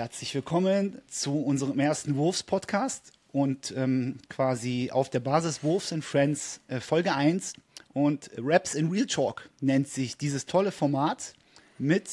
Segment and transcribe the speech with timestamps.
[0.00, 6.62] Herzlich willkommen zu unserem ersten Wolves-Podcast und ähm, quasi auf der Basis Wolves and Friends
[6.68, 7.52] äh, Folge 1
[7.92, 11.34] und Raps in Real Talk nennt sich dieses tolle Format
[11.76, 12.08] mit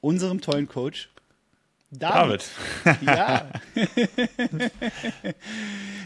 [0.00, 1.08] unserem tollen Coach
[1.92, 2.44] David.
[2.82, 3.02] David.
[3.02, 3.50] ja.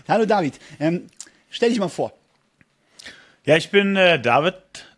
[0.07, 1.07] hallo David, ähm,
[1.49, 2.13] stell dich mal vor.
[3.47, 4.55] Ja, ich bin äh, David,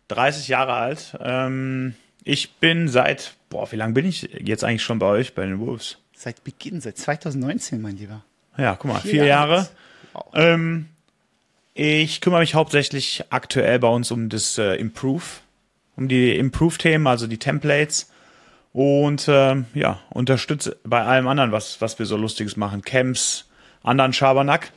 [0.09, 1.17] 30 Jahre alt.
[1.21, 5.45] Ähm, ich bin seit, boah, wie lange bin ich jetzt eigentlich schon bei euch, bei
[5.45, 5.97] den Wolves?
[6.15, 8.23] Seit Beginn, seit 2019, mein Lieber.
[8.57, 9.67] Ja, guck mal, vier, vier Jahre.
[10.13, 10.25] Wow.
[10.33, 10.87] Ähm,
[11.73, 15.23] ich kümmere mich hauptsächlich aktuell bei uns um das äh, Improve,
[15.95, 18.11] um die Improve-Themen, also die Templates.
[18.73, 22.83] Und ähm, ja, unterstütze bei allem anderen, was, was wir so Lustiges machen.
[22.83, 23.49] Camps,
[23.83, 24.71] anderen Schabernack.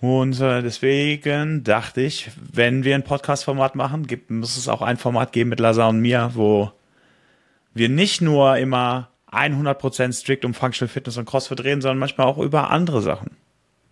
[0.00, 4.98] Und äh, deswegen dachte ich, wenn wir ein Podcast-Format machen, gibt, muss es auch ein
[4.98, 6.72] Format geben mit Lazar und mir, wo
[7.76, 12.38] wir nicht nur immer 100% strikt um Functional Fitness und CrossFit reden, sondern manchmal auch
[12.38, 13.36] über andere Sachen.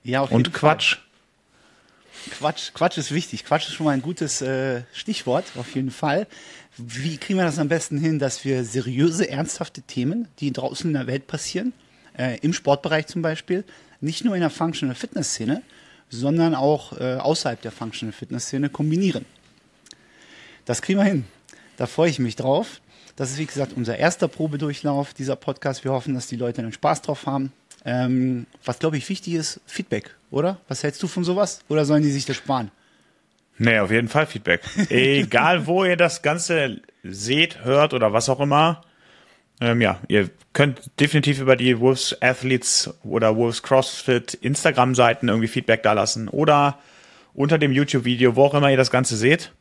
[0.03, 0.97] Ja, auf und Quatsch.
[0.97, 1.05] Fall.
[2.39, 3.45] Quatsch, Quatsch ist wichtig.
[3.45, 6.27] Quatsch ist schon mal ein gutes äh, Stichwort, auf jeden Fall.
[6.79, 10.95] Wie kriegen wir das am besten hin, dass wir seriöse, ernsthafte Themen, die draußen in
[10.95, 11.75] der Welt passieren,
[12.17, 13.65] äh, im Sportbereich zum Beispiel,
[14.01, 15.63] nicht nur in der Functional Fitness Szene,
[16.09, 19.27] sondern auch äh, außerhalb der Functional Fitness Szene kombinieren.
[20.65, 21.25] Das kriegen wir hin.
[21.77, 22.81] Da freue ich mich drauf.
[23.17, 25.85] Das ist, wie gesagt, unser erster Probedurchlauf dieser Podcast.
[25.85, 27.53] Wir hoffen, dass die Leute einen Spaß drauf haben.
[27.85, 30.59] Ähm, was, glaube ich, wichtig ist, Feedback, oder?
[30.69, 31.61] Was hältst du von sowas?
[31.69, 32.71] Oder sollen die sich das sparen?
[33.59, 34.63] Nee, auf jeden Fall Feedback.
[34.91, 38.83] Egal, wo ihr das Ganze seht, hört oder was auch immer.
[39.61, 45.85] Ähm, ja, ihr könnt definitiv über die Wolves Athletes oder Wolves CrossFit Instagram-Seiten irgendwie Feedback
[45.85, 46.81] da lassen oder
[47.35, 49.53] unter dem YouTube-Video, wo auch immer ihr das Ganze seht,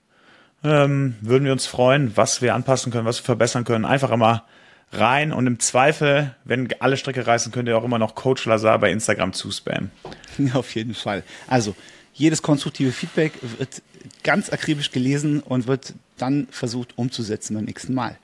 [0.64, 3.86] ähm, würden wir uns freuen, was wir anpassen können, was wir verbessern können.
[3.86, 4.46] Einfach immer
[4.92, 8.80] rein und im Zweifel, wenn alle Strecke reißen, könnt ihr auch immer noch Coach Lazar
[8.80, 9.92] bei Instagram zuspammen.
[10.54, 11.24] Auf jeden Fall.
[11.48, 11.76] Also,
[12.14, 13.82] jedes konstruktive Feedback wird
[14.24, 18.18] ganz akribisch gelesen und wird dann versucht umzusetzen beim nächsten Mal.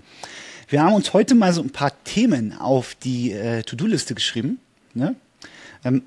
[0.67, 4.59] Wir haben uns heute mal so ein paar Themen auf die äh, To-Do-Liste geschrieben.
[4.93, 5.15] Ne?
[5.83, 6.03] Ähm,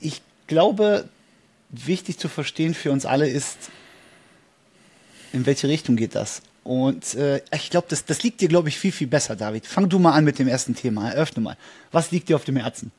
[0.00, 1.08] ich glaube,
[1.70, 3.70] wichtig zu verstehen für uns alle ist,
[5.38, 6.42] in welche Richtung geht das?
[6.64, 9.66] Und äh, ich glaube, das, das liegt dir, glaube ich, viel, viel besser, David.
[9.66, 11.10] Fang du mal an mit dem ersten Thema.
[11.10, 11.56] Eröffne mal.
[11.92, 12.92] Was liegt dir auf dem Herzen?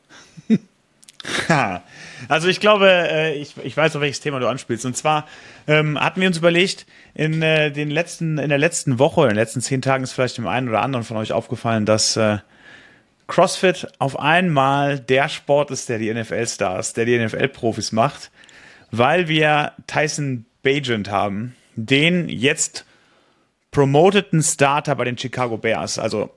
[2.28, 4.86] also ich glaube, äh, ich, ich weiß, auf welches Thema du anspielst.
[4.86, 5.28] Und zwar
[5.68, 9.36] ähm, hatten wir uns überlegt, in äh, den letzten, in der letzten Woche, in den
[9.36, 12.40] letzten zehn Tagen ist vielleicht dem einen oder anderen von euch aufgefallen, dass äh,
[13.28, 18.32] CrossFit auf einmal der Sport ist, der die NFL-Stars, der die NFL-Profis macht,
[18.90, 22.86] weil wir Tyson Bagent haben, den jetzt
[23.72, 26.00] promoteten Starter bei den Chicago Bears.
[26.00, 26.32] Also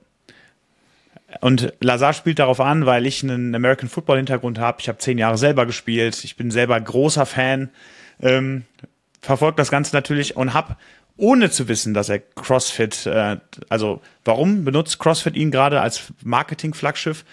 [1.41, 4.79] und Lazar spielt darauf an, weil ich einen American Football Hintergrund habe.
[4.81, 6.23] Ich habe zehn Jahre selber gespielt.
[6.23, 7.69] Ich bin selber großer Fan.
[8.21, 8.65] Ähm,
[9.21, 10.75] verfolgt das Ganze natürlich und habe
[11.17, 13.37] ohne zu wissen, dass er CrossFit, äh,
[13.69, 17.23] also warum benutzt CrossFit ihn gerade als Marketing-Flaggschiff?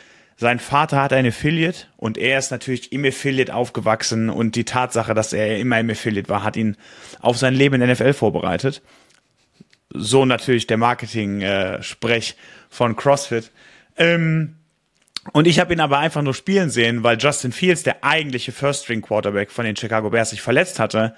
[0.41, 5.13] Sein Vater hat ein Affiliate und er ist natürlich im Affiliate aufgewachsen und die Tatsache,
[5.13, 6.79] dass er immer im Affiliate war, hat ihn
[7.21, 8.81] auf sein Leben in der NFL vorbereitet.
[9.91, 12.35] So natürlich der Marketing-Sprech äh,
[12.71, 13.51] von CrossFit.
[13.99, 14.57] Ähm,
[15.35, 19.51] und ich habe ihn aber einfach nur spielen sehen, weil Justin Fields, der eigentliche First-String-Quarterback
[19.51, 21.15] von den Chicago Bears, sich verletzt hatte.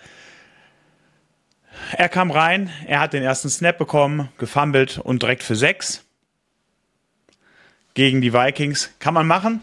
[1.97, 6.05] Er kam rein, er hat den ersten Snap bekommen, gefummelt und direkt für sechs
[7.95, 8.91] gegen die Vikings.
[8.99, 9.61] Kann man machen,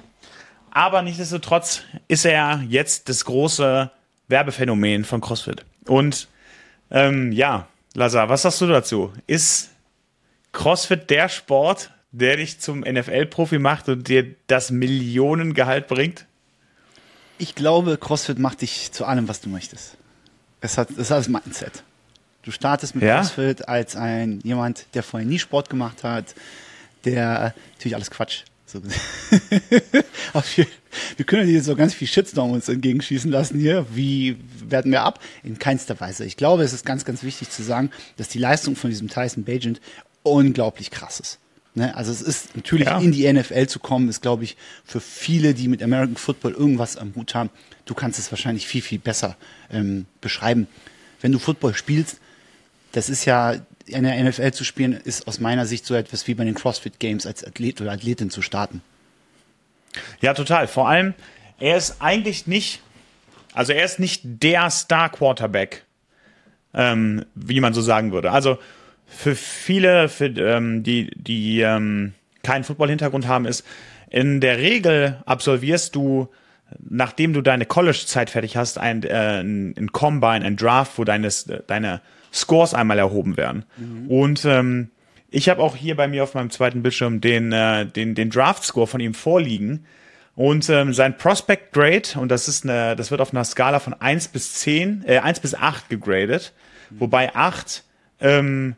[0.71, 3.91] aber nichtsdestotrotz ist er jetzt das große
[4.27, 5.65] Werbephänomen von CrossFit.
[5.85, 6.27] Und
[6.91, 9.11] ähm, ja, Lazar, was sagst du dazu?
[9.27, 9.71] Ist
[10.51, 16.25] CrossFit der Sport, der dich zum NFL-Profi macht und dir das Millionengehalt bringt?
[17.37, 19.97] Ich glaube, CrossFit macht dich zu allem, was du möchtest.
[20.61, 21.83] Es hat, es hat das Mindset.
[22.43, 23.17] Du startest mit ja?
[23.17, 26.35] CrossFit als ein jemand, der vorher nie Sport gemacht hat,
[27.05, 28.43] der natürlich alles Quatsch.
[28.65, 28.81] So.
[30.55, 30.67] wir,
[31.17, 33.87] wir, können hier so ganz viel Shitstorm uns entgegenschießen lassen hier.
[33.91, 35.19] Wie werden wir ab?
[35.43, 36.23] In keinster Weise.
[36.25, 39.43] Ich glaube, es ist ganz, ganz wichtig zu sagen, dass die Leistung von diesem Tyson
[39.43, 39.81] Bagent
[40.21, 41.39] unglaublich krass ist.
[41.73, 41.95] Ne?
[41.95, 42.99] Also es ist natürlich ja.
[42.99, 46.97] in die NFL zu kommen, ist glaube ich für viele, die mit American Football irgendwas
[46.97, 47.49] am Hut haben,
[47.85, 49.37] du kannst es wahrscheinlich viel, viel besser
[49.71, 50.67] ähm, beschreiben.
[51.21, 52.19] Wenn du Football spielst,
[52.91, 53.55] das ist ja,
[53.93, 56.99] in der NFL zu spielen, ist aus meiner Sicht so etwas wie bei den CrossFit
[56.99, 58.81] Games als Athlet oder Athletin zu starten.
[60.21, 60.67] Ja, total.
[60.67, 61.13] Vor allem,
[61.59, 62.81] er ist eigentlich nicht,
[63.53, 65.83] also er ist nicht der Star Quarterback,
[66.73, 68.31] ähm, wie man so sagen würde.
[68.31, 68.59] Also
[69.07, 72.13] für viele, für ähm, die, die ähm,
[72.43, 73.65] keinen Football-Hintergrund haben, ist,
[74.09, 76.29] in der Regel absolvierst du,
[76.79, 81.29] nachdem du deine College-Zeit fertig hast, ein, äh, ein Combine, ein Draft, wo deine,
[81.67, 82.01] deine
[82.33, 83.65] Scores einmal erhoben werden.
[83.77, 84.07] Mhm.
[84.07, 84.89] Und ähm,
[85.31, 88.87] ich habe auch hier bei mir auf meinem zweiten Bildschirm den, äh, den, den Draft-Score
[88.87, 89.85] von ihm vorliegen.
[90.35, 93.93] Und ähm, sein Prospect Grade, und das ist eine, das wird auf einer Skala von
[93.93, 96.53] 1 bis 10, äh, 1 bis 8 gegradet,
[96.89, 96.99] mhm.
[97.01, 97.83] wobei 8
[98.21, 98.75] ähm,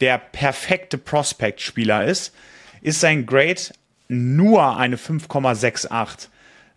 [0.00, 2.34] der perfekte Prospect-Spieler ist,
[2.80, 3.60] ist sein Grade
[4.08, 6.28] nur eine 5,68.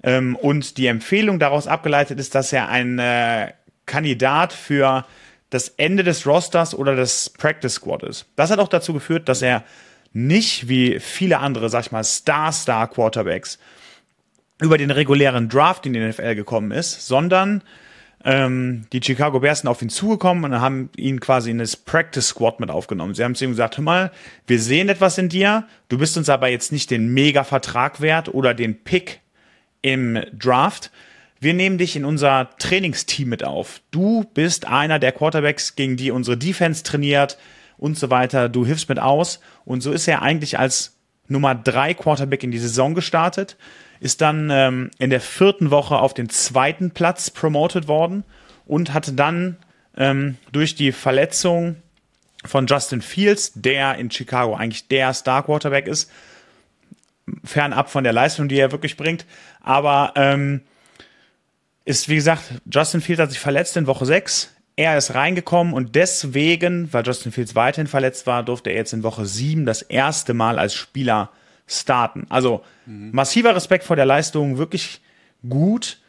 [0.03, 3.53] Ähm, und die Empfehlung daraus abgeleitet ist, dass er ein äh,
[3.85, 5.05] Kandidat für
[5.53, 8.25] das Ende des Rosters oder des Practice Squad ist.
[8.35, 9.63] Das hat auch dazu geführt, dass er
[10.11, 13.59] nicht wie viele andere, sag ich mal, Star-Star-Quarterbacks
[14.59, 17.63] über den regulären Draft in den NFL gekommen ist, sondern
[18.23, 22.29] ähm, die Chicago Bears sind auf ihn zugekommen und haben ihn quasi in das Practice
[22.29, 23.13] Squad mit aufgenommen.
[23.13, 24.11] Sie haben zu ihm gesagt, hör mal,
[24.47, 28.53] wir sehen etwas in dir, du bist uns aber jetzt nicht den Mega-Vertrag wert oder
[28.53, 29.19] den Pick
[29.81, 30.91] im Draft.
[31.43, 33.81] Wir nehmen dich in unser Trainingsteam mit auf.
[33.91, 37.37] Du bist einer der Quarterbacks, gegen die unsere Defense trainiert
[37.77, 38.49] und so weiter.
[38.49, 39.39] Du hilfst mit aus.
[39.65, 40.97] Und so ist er eigentlich als
[41.27, 43.57] Nummer drei Quarterback in die Saison gestartet
[44.03, 48.25] ist dann ähm, in der vierten Woche auf den zweiten Platz promoted worden
[48.65, 49.55] und hatte dann
[49.95, 51.77] ähm, durch die Verletzung
[52.43, 56.11] von Justin Fields, der in Chicago eigentlich der Star Quarterback ist,
[57.45, 59.25] fernab von der Leistung, die er wirklich bringt,
[59.61, 60.59] aber ähm,
[61.85, 64.53] ist, wie gesagt, Justin Fields hat sich verletzt in Woche 6.
[64.75, 69.03] Er ist reingekommen und deswegen, weil Justin Fields weiterhin verletzt war, durfte er jetzt in
[69.03, 71.29] Woche 7 das erste Mal als Spieler
[71.67, 72.25] starten.
[72.29, 73.11] Also mhm.
[73.11, 75.01] massiver Respekt vor der Leistung, wirklich
[75.47, 75.99] gut,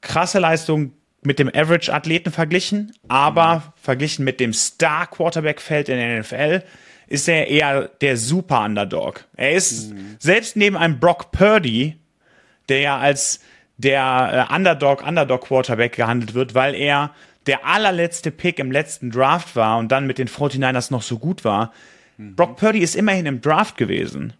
[0.00, 0.92] krasse Leistung
[1.22, 3.62] mit dem Average-Athleten verglichen, aber mhm.
[3.82, 6.62] verglichen mit dem Star-Quarterback-Feld in der NFL
[7.08, 9.24] ist er eher der Super-Underdog.
[9.36, 10.16] Er ist mhm.
[10.18, 11.96] selbst neben einem Brock Purdy,
[12.68, 13.40] der ja als
[13.78, 17.12] der äh, Underdog, Underdog-Quarterback gehandelt wird, weil er
[17.46, 21.44] der allerletzte Pick im letzten Draft war und dann mit den 49ers noch so gut
[21.44, 21.72] war.
[22.18, 22.36] Mhm.
[22.36, 24.34] Brock Purdy ist immerhin im Draft gewesen.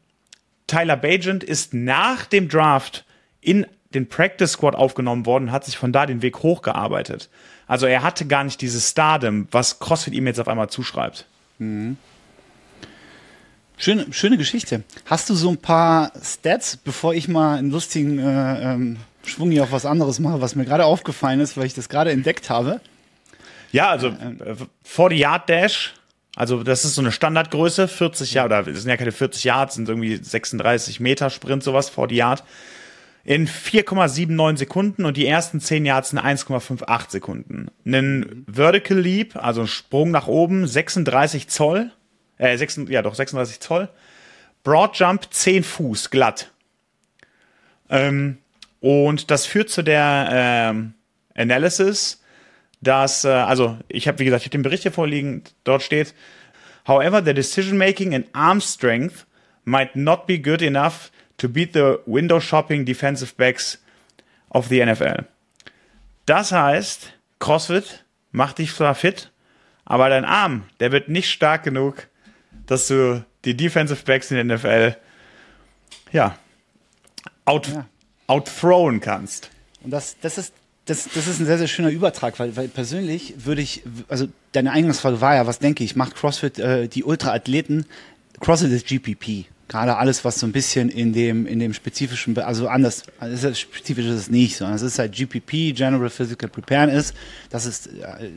[0.66, 3.06] Tyler Bagent ist nach dem Draft
[3.40, 7.30] in den Practice Squad aufgenommen worden, hat sich von da den Weg hochgearbeitet.
[7.66, 11.26] Also er hatte gar nicht dieses Stardom, was CrossFit ihm jetzt auf einmal zuschreibt.
[11.58, 11.96] Mhm.
[13.78, 14.82] Schöne, schöne Geschichte.
[15.06, 18.96] Hast du so ein paar Stats, bevor ich mal einen lustigen äh, ähm,
[19.28, 22.10] Schwung hier auf was anderes mache, was mir gerade aufgefallen ist, weil ich das gerade
[22.10, 22.80] entdeckt habe?
[23.70, 25.94] Ja, also äh, 40 Yard Dash
[26.38, 29.74] also das ist so eine Standardgröße, 40 Jahre, oder es sind ja keine 40 Yards,
[29.74, 32.44] sind irgendwie 36 Meter Sprint, sowas, vor die Yard.
[33.24, 37.72] In 4,79 Sekunden und die ersten 10 Yards in 1,58 Sekunden.
[37.84, 41.90] Einen Vertical Leap, also Sprung nach oben, 36 Zoll,
[42.36, 43.88] äh, 6, ja doch, 36 Zoll.
[44.62, 46.52] Broad Jump 10 Fuß, glatt.
[47.90, 48.38] Ähm,
[48.80, 50.94] und das führt zu der ähm,
[51.34, 52.22] Analysis,
[52.80, 56.14] dass, äh, also ich habe, wie gesagt, ich habe den Bericht hier vorliegen, dort steht,
[56.86, 59.26] however, the decision making and arm strength
[59.64, 63.82] might not be good enough to beat the window shopping defensive backs
[64.50, 65.26] of the NFL.
[66.26, 69.30] Das heißt, CrossFit macht dich zwar fit,
[69.84, 72.08] aber dein Arm, der wird nicht stark genug,
[72.66, 74.96] dass du die Defensive Backs in der NFL
[76.12, 76.36] ja,
[77.44, 77.86] out, ja.
[78.28, 79.50] Outthrowen kannst.
[79.82, 80.52] Und das, das ist
[80.88, 84.72] das, das ist ein sehr, sehr schöner Übertrag, weil, weil persönlich würde ich, also deine
[84.72, 87.84] Eingangsfrage war ja, was denke ich, macht CrossFit äh, die Ultraathleten,
[88.40, 89.44] CrossFit ist GPP.
[89.68, 94.06] Gerade alles, was so ein bisschen in dem, in dem spezifischen, also anders, also spezifisch
[94.06, 97.12] ist es nicht, sondern es ist halt GPP, General Physical Preparedness,
[97.50, 98.30] das ist äh,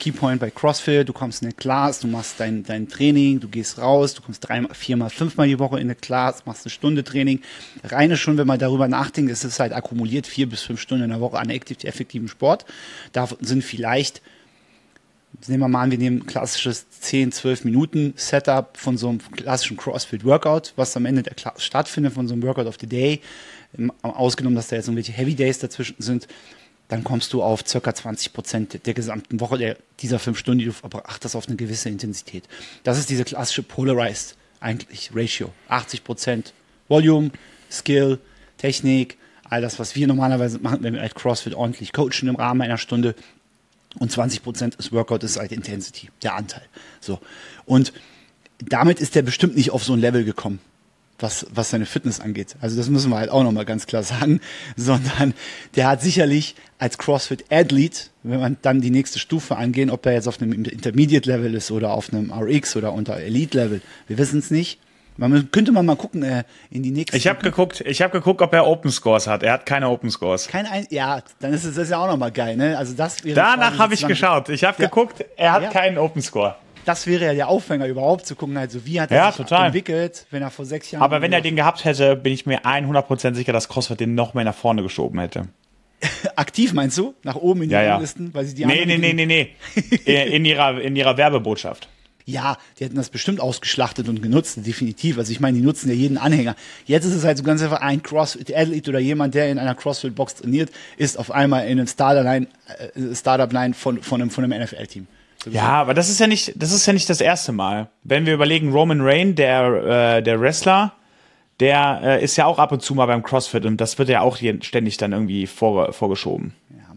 [0.00, 3.78] Keypoint bei CrossFit, du kommst in eine Class, du machst dein, dein Training, du gehst
[3.78, 7.40] raus, du kommst dreimal, viermal, fünfmal die Woche in eine Class, machst eine Stunde Training.
[7.84, 11.10] Reine schon, wenn man darüber nachdenkt, ist es halt akkumuliert vier bis fünf Stunden in
[11.10, 12.64] der Woche an effektivem Sport.
[13.12, 14.20] Da sind vielleicht
[15.46, 19.20] nehmen wir mal an, wir nehmen ein klassisches 10, 12 Minuten Setup von so einem
[19.20, 23.20] klassischen CrossFit-Workout, was am Ende der Klasse stattfindet, von so einem Workout of the Day,
[24.02, 26.26] ausgenommen, dass da jetzt irgendwelche Heavy Days dazwischen sind,
[26.90, 30.64] dann kommst du auf circa 20 Prozent der gesamten Woche der, dieser fünf Stunden, die
[30.64, 32.48] du verbracht auf eine gewisse Intensität.
[32.82, 35.52] Das ist diese klassische Polarized eigentlich Ratio.
[35.68, 36.52] 80 Prozent
[36.88, 37.30] Volume,
[37.70, 38.18] Skill,
[38.58, 42.60] Technik, all das, was wir normalerweise machen, wenn wir halt CrossFit ordentlich coachen im Rahmen
[42.60, 43.14] einer Stunde.
[44.00, 46.66] Und 20 Prozent des Workout ist halt Intensity, der Anteil.
[47.00, 47.20] So.
[47.66, 47.92] Und
[48.58, 50.58] damit ist der bestimmt nicht auf so ein Level gekommen
[51.22, 52.56] was, was seine Fitness angeht.
[52.60, 54.40] Also das müssen wir halt auch nochmal ganz klar sagen,
[54.76, 55.34] sondern
[55.76, 60.12] der hat sicherlich als CrossFit Athlete, wenn man dann die nächste Stufe angehen, ob er
[60.12, 64.18] jetzt auf einem Intermediate Level ist oder auf einem RX oder unter Elite Level, wir
[64.18, 64.80] wissen es nicht.
[65.16, 67.14] Man könnte man mal gucken äh, in die nächsten.
[67.14, 69.42] Ich habe geguckt, ich habe geguckt, ob er Open Scores hat.
[69.42, 70.48] Er hat keine Open Scores.
[70.48, 72.78] Kein ein, ja, dann ist es das ist ja auch noch mal geil, ne?
[72.78, 74.48] Also das Danach habe ich geschaut.
[74.48, 74.88] Ich habe ja.
[74.88, 75.70] geguckt, er hat ja.
[75.70, 76.56] keinen Open Score.
[76.84, 79.66] Das wäre ja der Aufhänger überhaupt zu gucken, also wie hat er ja, sich total.
[79.66, 81.02] entwickelt, wenn er vor sechs Jahren.
[81.02, 84.34] Aber wenn er den gehabt hätte, bin ich mir 100% sicher, dass CrossFit den noch
[84.34, 85.42] mehr nach vorne geschoben hätte.
[86.36, 87.14] Aktiv meinst du?
[87.22, 90.36] Nach oben in die ja, Listen, weil sie die Nee, nee, nee, nee, nee.
[90.36, 91.88] in ihrer in ihrer Werbebotschaft.
[92.26, 95.18] Ja, die hätten das bestimmt ausgeschlachtet und genutzt, definitiv.
[95.18, 96.54] Also ich meine, die nutzen ja jeden Anhänger.
[96.86, 100.36] Jetzt ist es halt so ganz einfach ein CrossFit-Athlete oder jemand, der in einer CrossFit-Box
[100.36, 102.46] trainiert, ist auf einmal in einem Startup-Line
[102.94, 105.08] äh, Startup -Line von, von einem, von einem NFL-Team.
[105.46, 107.88] Ja, aber das ist ja nicht, das ist ja nicht das erste Mal.
[108.02, 110.92] Wenn wir überlegen, Roman Reign, der, äh, der Wrestler,
[111.60, 114.20] der äh, ist ja auch ab und zu mal beim CrossFit und das wird ja
[114.20, 116.54] auch hier ständig dann irgendwie vor, vorgeschoben.
[116.70, 116.96] Ja.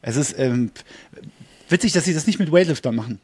[0.00, 0.70] Es ist ähm,
[1.68, 3.20] witzig, dass sie das nicht mit Weightliftern machen.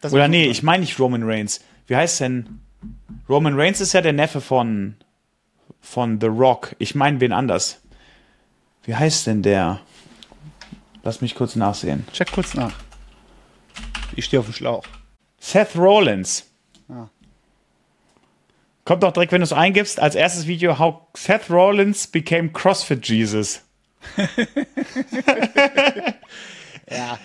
[0.00, 1.60] Das Oder nee, ich meine nicht Roman Reigns.
[1.86, 2.60] Wie heißt denn?
[3.28, 4.96] Roman Reigns ist ja der Neffe von,
[5.80, 6.74] von The Rock.
[6.78, 7.80] Ich meine wen anders.
[8.84, 9.80] Wie heißt denn der?
[11.04, 12.06] Lass mich kurz nachsehen.
[12.12, 12.72] Check kurz nach.
[14.16, 14.84] Ich stehe auf dem Schlauch.
[15.40, 16.46] Seth Rollins.
[16.88, 17.08] Ah.
[18.84, 23.08] Kommt doch direkt, wenn du es eingibst, als erstes Video, how Seth Rollins became CrossFit
[23.08, 23.62] Jesus.
[26.90, 27.18] ja.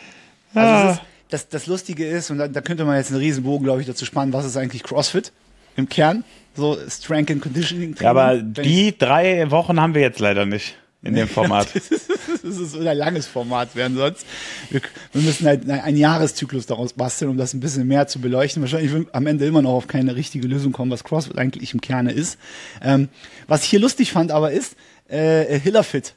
[0.54, 0.92] Also ah.
[0.92, 3.88] ist, das, das Lustige ist, und da, da könnte man jetzt einen Riesenbogen, glaube ich,
[3.88, 5.32] dazu spannen, was ist eigentlich CrossFit
[5.76, 6.24] im Kern?
[6.56, 8.04] So Strength and Conditioning Training.
[8.04, 11.74] Ja, aber die drei Wochen haben wir jetzt leider nicht in dem Format.
[11.76, 14.26] das, ist, das ist ein langes Format werden sonst.
[14.70, 14.82] Wir,
[15.14, 18.62] wir, müssen halt einen Jahreszyklus daraus basteln, um das ein bisschen mehr zu beleuchten.
[18.62, 21.82] Wahrscheinlich wird am Ende immer noch auf keine richtige Lösung kommen, was CrossFit eigentlich im
[21.82, 22.38] Kerne ist.
[22.82, 23.10] Ähm,
[23.48, 24.76] was ich hier lustig fand aber ist,
[25.08, 26.16] äh, Hillerfit.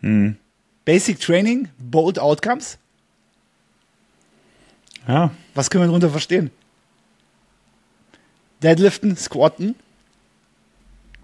[0.00, 0.36] Hm.
[0.84, 2.78] Basic Training, Bold Outcomes.
[5.08, 5.32] Ja.
[5.54, 6.50] Was können wir darunter verstehen?
[8.62, 9.74] Deadliften, Squatten,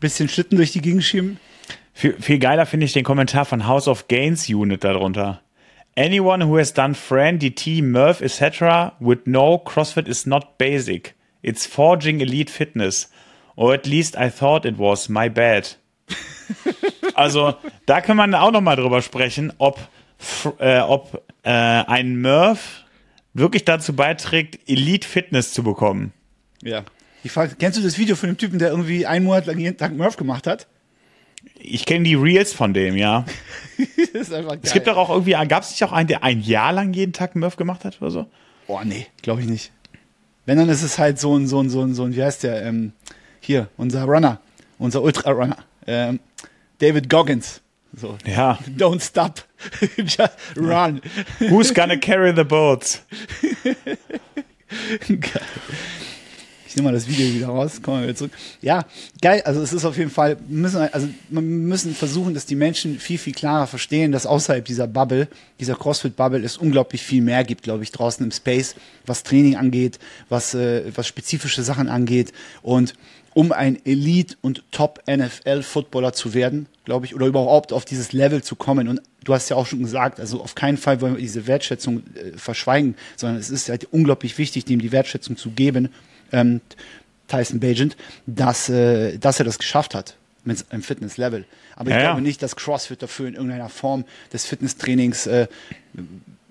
[0.00, 1.38] bisschen Schlitten durch die Gegend schieben.
[1.92, 5.42] Viel, viel geiler finde ich den Kommentar von House of Gains Unit darunter.
[5.96, 8.92] Anyone who has done Fran, DT, Murph, etc.
[8.99, 11.14] would know CrossFit is not basic.
[11.42, 13.11] It's forging elite fitness.
[13.56, 15.11] Or at least I thought it was.
[15.11, 15.76] My bad.
[17.14, 19.78] also, da kann man auch nochmal drüber sprechen, ob,
[20.58, 22.84] äh, ob äh, ein Murph
[23.34, 26.12] wirklich dazu beiträgt, Elite Fitness zu bekommen.
[26.62, 26.84] Ja.
[27.25, 29.76] Ich frage, kennst du das Video von dem Typen, der irgendwie einen Monat lang jeden
[29.76, 30.66] Tag Murph gemacht hat?
[31.64, 33.25] Ich kenne die Reels von dem, ja.
[34.12, 34.61] das ist einfach geil.
[34.62, 37.12] Es gibt doch auch irgendwie, gab es nicht auch einen, der ein Jahr lang jeden
[37.12, 38.26] Tag Murph gemacht hat oder so?
[38.66, 39.71] Boah, nee, glaube ich nicht.
[40.45, 42.42] Wenn, dann ist es halt so ein, so ein, so ein, so ein, wie heißt
[42.42, 42.92] der, ähm,
[43.40, 44.40] hier, unser Runner,
[44.78, 46.19] unser Ultra-Runner, ähm,
[46.78, 47.61] David Goggins.
[47.95, 48.16] So.
[48.25, 48.59] Ja.
[48.76, 49.42] Don't stop.
[49.97, 51.00] Just run.
[51.38, 53.02] Who's gonna carry the boats?
[55.09, 55.42] Geil.
[56.72, 58.32] Ich nehme mal das Video wieder raus, kommen wir wieder zurück.
[58.62, 58.86] Ja,
[59.20, 59.42] geil.
[59.44, 63.18] Also es ist auf jeden Fall, müssen, also wir müssen versuchen, dass die Menschen viel,
[63.18, 65.28] viel klarer verstehen, dass außerhalb dieser Bubble,
[65.60, 68.74] dieser CrossFit-Bubble, es unglaublich viel mehr gibt, glaube ich, draußen im Space,
[69.04, 69.98] was Training angeht,
[70.30, 72.32] was, äh, was spezifische Sachen angeht.
[72.62, 72.94] Und
[73.34, 78.56] um ein Elite- und Top-NFL-Footballer zu werden, glaube ich, oder überhaupt auf dieses Level zu
[78.56, 78.88] kommen.
[78.88, 82.02] Und du hast ja auch schon gesagt, also auf keinen Fall wollen wir diese Wertschätzung
[82.14, 85.90] äh, verschweigen, sondern es ist halt unglaublich wichtig, dem die Wertschätzung zu geben,
[86.32, 86.60] ähm,
[87.28, 87.96] Tyson Bagent,
[88.26, 91.44] dass, äh, dass er das geschafft hat mit einem Fitness-Level.
[91.76, 92.22] Aber ich ja, glaube ja.
[92.22, 95.46] nicht, dass CrossFit dafür in irgendeiner Form des Fitnesstrainings äh,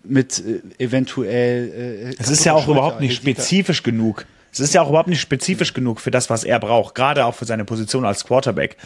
[0.03, 2.13] mit äh, eventuell.
[2.13, 4.25] Äh, es ist ja auch überhaupt nicht spezifisch genug.
[4.51, 7.35] Es ist ja auch überhaupt nicht spezifisch genug für das, was er braucht, gerade auch
[7.35, 8.77] für seine Position als Quarterback.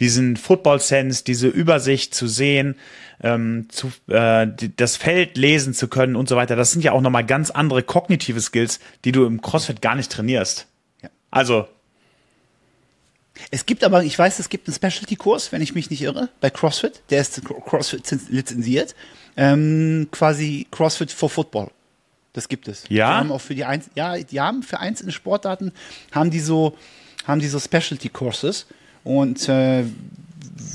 [0.00, 2.76] Diesen Football-Sense, diese Übersicht zu sehen,
[3.22, 4.46] ähm, zu, äh,
[4.76, 7.82] das Feld lesen zu können und so weiter, das sind ja auch nochmal ganz andere
[7.82, 10.66] kognitive Skills, die du im CrossFit gar nicht trainierst.
[11.02, 11.10] Ja.
[11.30, 11.68] Also.
[13.50, 16.50] Es gibt aber, ich weiß, es gibt einen Specialty-Kurs, wenn ich mich nicht irre, bei
[16.50, 17.02] CrossFit.
[17.10, 18.94] Der ist CrossFit lizenziert.
[19.36, 21.70] Ähm, quasi CrossFit for Football.
[22.32, 22.84] Das gibt es.
[22.88, 23.10] Ja.
[23.10, 25.72] Die haben auch für die Einz ja, die haben für einzelne Sportarten
[26.12, 26.76] haben die so
[27.26, 28.66] haben die so Specialty Courses
[29.04, 29.84] und äh,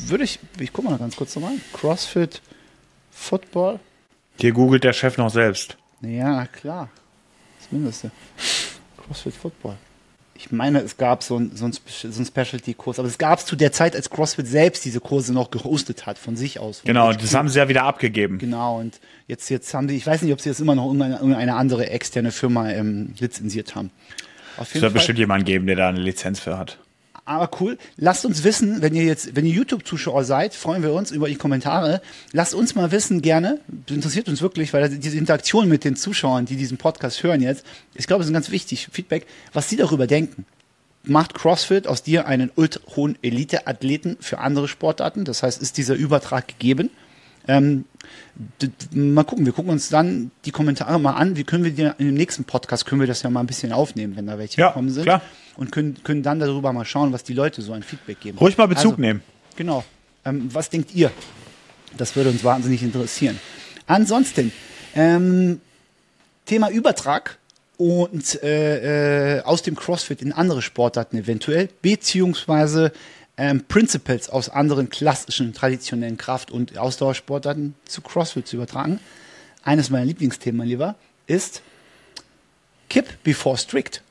[0.08, 2.42] würde ich ich guck mal ganz kurz nochmal CrossFit
[3.12, 3.80] Football.
[4.40, 5.78] Hier googelt der Chef noch selbst.
[6.02, 6.90] Ja, klar.
[7.60, 8.12] Das Mindeste.
[8.98, 9.78] CrossFit Football
[10.38, 13.46] ich meine, es gab so ein, so ein, so ein Specialty-Kurs, aber es gab es
[13.46, 16.82] zu der Zeit, als CrossFit selbst diese Kurse noch gehostet hat, von sich aus.
[16.84, 18.38] Genau, das haben sie ja wieder abgegeben.
[18.38, 21.16] Genau, und jetzt, jetzt haben sie, ich weiß nicht, ob sie jetzt immer noch irgendeine,
[21.16, 23.92] irgendeine andere externe Firma ähm, lizenziert haben.
[24.58, 26.78] Auf jeden es wird Fall, bestimmt jemanden geben, der da eine Lizenz für hat
[27.26, 27.78] aber cool.
[27.98, 31.36] Lasst uns wissen, wenn ihr jetzt, wenn ihr YouTube-Zuschauer seid, freuen wir uns über die
[31.36, 32.02] Kommentare.
[32.32, 33.60] Lasst uns mal wissen, gerne.
[33.68, 37.66] Das interessiert uns wirklich, weil diese Interaktion mit den Zuschauern, die diesen Podcast hören jetzt,
[37.96, 40.46] ich glaube, es ist ganz wichtig, Feedback, was sie darüber denken.
[41.04, 45.26] macht CrossFit aus dir einen ultra hohen Elite-Athleten für andere Sportarten?
[45.26, 46.90] Das heißt, ist dieser Übertrag gegeben?
[47.48, 47.86] Ähm,
[48.92, 51.36] mal gucken, wir gucken uns dann die Kommentare mal an.
[51.36, 53.72] Wie können wir dir in dem nächsten Podcast können wir das ja mal ein bisschen
[53.72, 55.04] aufnehmen, wenn da welche ja, gekommen sind.
[55.04, 55.22] Klar.
[55.56, 58.38] Und können, können dann darüber mal schauen, was die Leute so ein Feedback geben.
[58.38, 59.22] Ruhig mal Bezug also, nehmen.
[59.56, 59.84] Genau.
[60.26, 61.12] Ähm, was denkt ihr?
[61.98, 63.40] Das würde uns wahnsinnig interessieren.
[63.88, 64.52] Ansonsten,
[64.96, 65.62] ähm,
[66.46, 67.38] Thema Übertrag
[67.78, 72.92] und äh, äh, aus dem CrossFit in andere Sportarten eventuell, beziehungsweise
[73.38, 79.00] ähm, Principles aus anderen klassischen, traditionellen Kraft- und Ausdauersportarten zu CrossFit zu übertragen.
[79.64, 80.96] Eines meiner Lieblingsthemen, mein Lieber,
[81.28, 81.62] ist
[82.90, 84.02] Kip before Strict.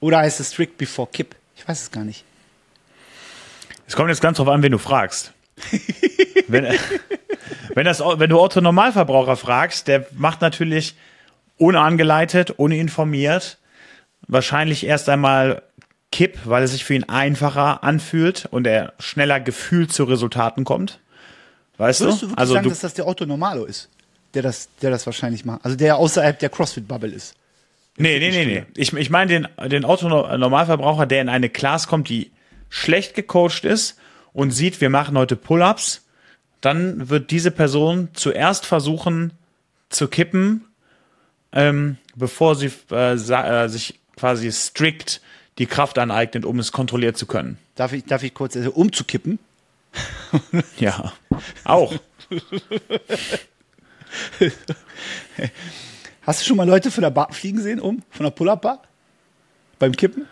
[0.00, 1.34] Oder heißt es Strict before Kip?
[1.56, 2.24] Ich weiß es gar nicht.
[3.86, 5.32] Es kommt jetzt ganz drauf an, wen du fragst.
[6.48, 6.66] wenn,
[7.74, 10.94] wenn, das, wenn du Otto Normalverbraucher fragst, der macht natürlich
[11.58, 13.58] unangeleitet, uninformiert,
[14.26, 15.62] wahrscheinlich erst einmal
[16.12, 20.98] Kipp, weil es sich für ihn einfacher anfühlt und er schneller gefühlt zu Resultaten kommt.
[21.78, 22.26] Weißt Würdest du?
[22.28, 23.88] du also sagen, du, dass das der Otto Normalo ist,
[24.34, 25.64] der das, der das wahrscheinlich macht?
[25.64, 27.34] Also der außerhalb der CrossFit-Bubble ist.
[27.96, 28.64] Nee, nee, nee, nee.
[28.76, 32.30] Ich, ich meine den, den Otto-Normalverbraucher, der in eine Class kommt, die
[32.68, 33.98] schlecht gecoacht ist
[34.32, 36.06] und sieht, wir machen heute Pull-Ups,
[36.60, 39.32] dann wird diese Person zuerst versuchen
[39.88, 40.64] zu kippen,
[41.52, 45.20] ähm, bevor sie äh, äh, sich quasi strikt
[45.58, 47.58] die Kraft aneignet, um es kontrollieren zu können.
[47.74, 49.38] Darf ich, darf ich kurz also, umzukippen?
[50.78, 51.12] ja,
[51.64, 51.94] auch.
[56.22, 58.02] Hast du schon mal Leute von der Bar fliegen sehen, um?
[58.10, 58.82] Von der Pull-Up-Bar?
[59.78, 60.26] Beim Kippen?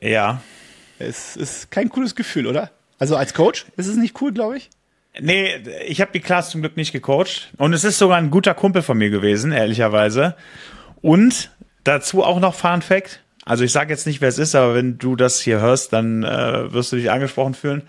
[0.00, 0.42] Ja.
[0.98, 2.70] Es ist kein cooles Gefühl, oder?
[2.98, 4.70] Also als Coach ist es nicht cool, glaube ich.
[5.20, 5.56] Nee,
[5.86, 7.52] ich habe die Class zum Glück nicht gecoacht.
[7.56, 10.36] Und es ist sogar ein guter Kumpel von mir gewesen, ehrlicherweise.
[11.02, 11.50] Und
[11.84, 13.20] dazu auch noch Fun Fact.
[13.44, 16.22] Also ich sage jetzt nicht, wer es ist, aber wenn du das hier hörst, dann
[16.22, 17.82] äh, wirst du dich angesprochen fühlen.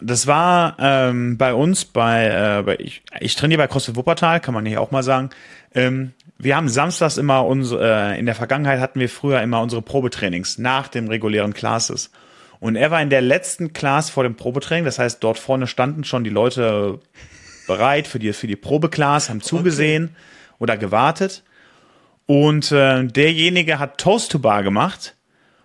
[0.00, 4.54] Das war ähm, bei uns bei, äh, bei ich, ich trainiere bei CrossFit Wuppertal, kann
[4.54, 5.30] man hier auch mal sagen.
[5.74, 9.82] Ähm, wir haben samstags immer unsere, äh, in der Vergangenheit hatten wir früher immer unsere
[9.82, 12.10] Probetrainings nach dem regulären Classes.
[12.60, 16.04] Und er war in der letzten Class vor dem Probetraining, das heißt, dort vorne standen
[16.04, 16.98] schon die Leute
[17.66, 20.14] bereit für die, für die Probeclass, haben zugesehen okay.
[20.58, 21.44] oder gewartet.
[22.26, 25.14] Und äh, derjenige hat Toast to Bar gemacht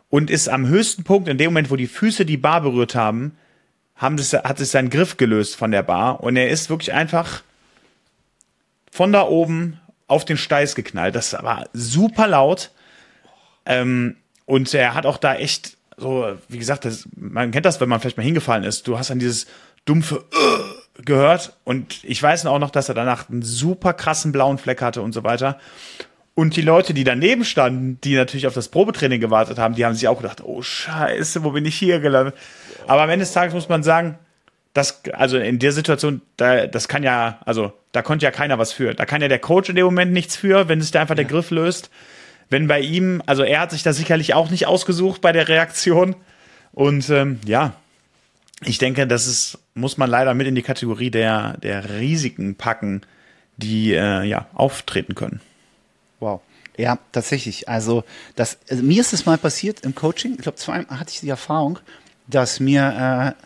[0.09, 3.37] und ist am höchsten Punkt, in dem Moment, wo die Füße die Bar berührt haben,
[3.95, 7.43] haben das, hat sich sein Griff gelöst von der Bar und er ist wirklich einfach
[8.91, 11.15] von da oben auf den Steiß geknallt.
[11.15, 12.71] Das war super laut.
[13.65, 17.89] Ähm, und er hat auch da echt so, wie gesagt, das, man kennt das, wenn
[17.89, 18.87] man vielleicht mal hingefallen ist.
[18.87, 19.47] Du hast dann dieses
[19.85, 24.57] dumpfe uh, gehört und ich weiß auch noch, dass er danach einen super krassen blauen
[24.57, 25.59] Fleck hatte und so weiter.
[26.39, 29.93] Und die Leute, die daneben standen, die natürlich auf das Probetraining gewartet haben, die haben
[29.93, 32.33] sich auch gedacht, oh Scheiße, wo bin ich hier gelandet?
[32.87, 34.17] Aber am Ende des Tages muss man sagen,
[34.73, 38.71] das, also in der Situation, da, das kann ja, also da konnte ja keiner was
[38.71, 38.93] für.
[38.93, 41.23] Da kann ja der Coach in dem Moment nichts für, wenn sich da einfach ja.
[41.23, 41.89] der Griff löst.
[42.49, 46.15] Wenn bei ihm, also er hat sich da sicherlich auch nicht ausgesucht bei der Reaktion.
[46.71, 47.73] Und ähm, ja,
[48.63, 53.01] ich denke, das ist, muss man leider mit in die Kategorie der, der Risiken packen,
[53.57, 55.41] die äh, ja auftreten können.
[56.19, 56.41] Wow.
[56.77, 57.67] Ja, tatsächlich.
[57.67, 58.03] Also,
[58.35, 60.33] das, also mir ist es mal passiert im Coaching.
[60.35, 61.79] Ich glaube, zweimal hatte ich die Erfahrung,
[62.27, 63.43] dass mir äh,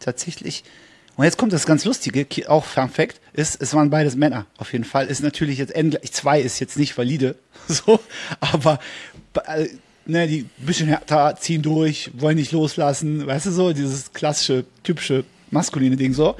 [0.00, 0.64] tatsächlich
[1.18, 4.46] und jetzt kommt das ganz Lustige, auch Fun Fact, ist, es waren beides Männer.
[4.56, 7.34] Auf jeden Fall ist natürlich jetzt N zwei ist jetzt nicht valide,
[7.66, 7.98] so,
[8.38, 8.78] aber
[9.46, 9.66] äh,
[10.06, 15.24] ne, die bisschen härter ziehen durch, wollen nicht loslassen, weißt du so, dieses klassische, typische
[15.50, 16.36] maskuline Ding so.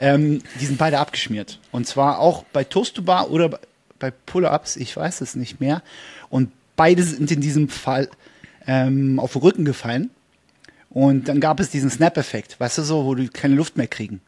[0.00, 1.60] Ähm, die sind beide abgeschmiert.
[1.70, 3.60] Und zwar auch bei Toast to Bar oder
[3.98, 5.82] bei Pull-Ups, ich weiß es nicht mehr.
[6.30, 8.08] Und beide sind in diesem Fall
[8.66, 10.10] ähm, auf den Rücken gefallen.
[10.90, 14.20] Und dann gab es diesen Snap-Effekt, weißt du so, wo die keine Luft mehr kriegen.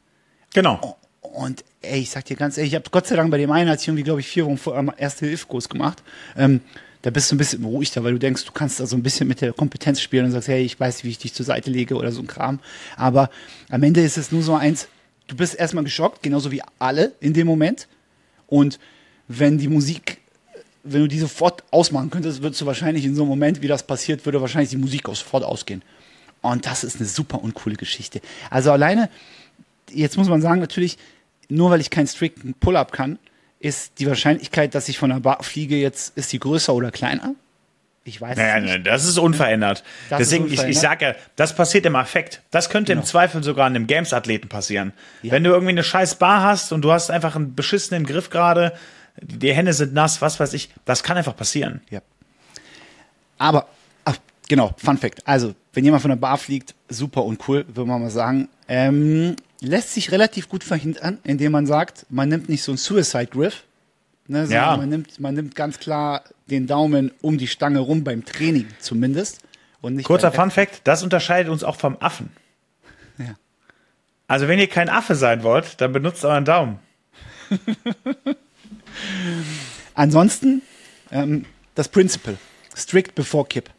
[0.52, 0.96] Genau.
[1.20, 3.68] Und ey, ich sag dir ganz ehrlich, ich habe Gott sei Dank bei dem einen,
[3.68, 6.02] als ich irgendwie, glaube ich, vier Wochen vorher erste Hilfekurs gemacht.
[6.36, 6.60] Ähm,
[7.02, 9.28] da bist du ein bisschen beruhigter, weil du denkst, du kannst da so ein bisschen
[9.28, 11.94] mit der Kompetenz spielen und sagst, hey, ich weiß, wie ich dich zur Seite lege
[11.94, 12.58] oder so ein Kram.
[12.96, 13.30] Aber
[13.70, 14.88] am Ende ist es nur so eins,
[15.28, 17.86] du bist erstmal geschockt, genauso wie alle in dem Moment.
[18.48, 18.80] Und
[19.28, 20.18] wenn die Musik,
[20.82, 23.82] wenn du die sofort ausmachen könntest, würdest du wahrscheinlich in so einem Moment, wie das
[23.82, 25.82] passiert, würde wahrscheinlich die Musik auch sofort ausgehen.
[26.42, 28.20] Und das ist eine super uncoole Geschichte.
[28.50, 29.10] Also alleine,
[29.90, 30.98] jetzt muss man sagen, natürlich,
[31.48, 33.18] nur weil ich keinen strikten Pull-up kann,
[33.58, 37.34] ist die Wahrscheinlichkeit, dass ich von der Bar fliege, jetzt ist die größer oder kleiner?
[38.04, 38.70] Ich weiß naja, nicht.
[38.70, 39.82] Nein, das ist unverändert.
[40.08, 40.70] Das Deswegen, ist unverändert.
[40.70, 42.40] ich, ich sage ja, das passiert im Affekt.
[42.52, 43.02] Das könnte genau.
[43.02, 44.92] im Zweifel sogar einem Games-Athleten passieren.
[45.22, 45.32] Ja.
[45.32, 48.74] Wenn du irgendwie eine scheiß Bar hast und du hast einfach einen beschissenen Griff gerade,
[49.20, 51.80] die Hände sind nass, was weiß ich, das kann einfach passieren.
[51.90, 52.00] Ja.
[53.38, 53.66] Aber
[54.48, 55.26] genau, Fun Fact.
[55.26, 58.48] Also, wenn jemand von der Bar fliegt, super und cool, würde man mal sagen.
[58.68, 63.26] Ähm, lässt sich relativ gut verhindern, indem man sagt, man nimmt nicht so einen Suicide
[63.26, 63.64] Griff,
[64.26, 64.76] ne, ja.
[64.76, 69.40] man nimmt, man nimmt ganz klar den Daumen um die Stange rum beim Training zumindest.
[69.80, 72.30] Und nicht Kurzer Fun Fact, das unterscheidet uns auch vom Affen.
[73.18, 73.36] Ja.
[74.26, 76.78] Also wenn ihr kein Affe sein wollt, dann benutzt euren Daumen.
[79.94, 80.62] Ansonsten
[81.10, 82.38] ähm, das Principle.
[82.76, 83.70] Strict before Kip.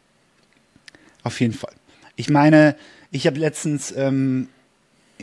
[1.22, 1.74] Auf jeden Fall.
[2.16, 2.76] Ich meine,
[3.10, 4.48] ich habe letztens ähm,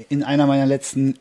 [0.10, 1.18] in einer meiner letzten,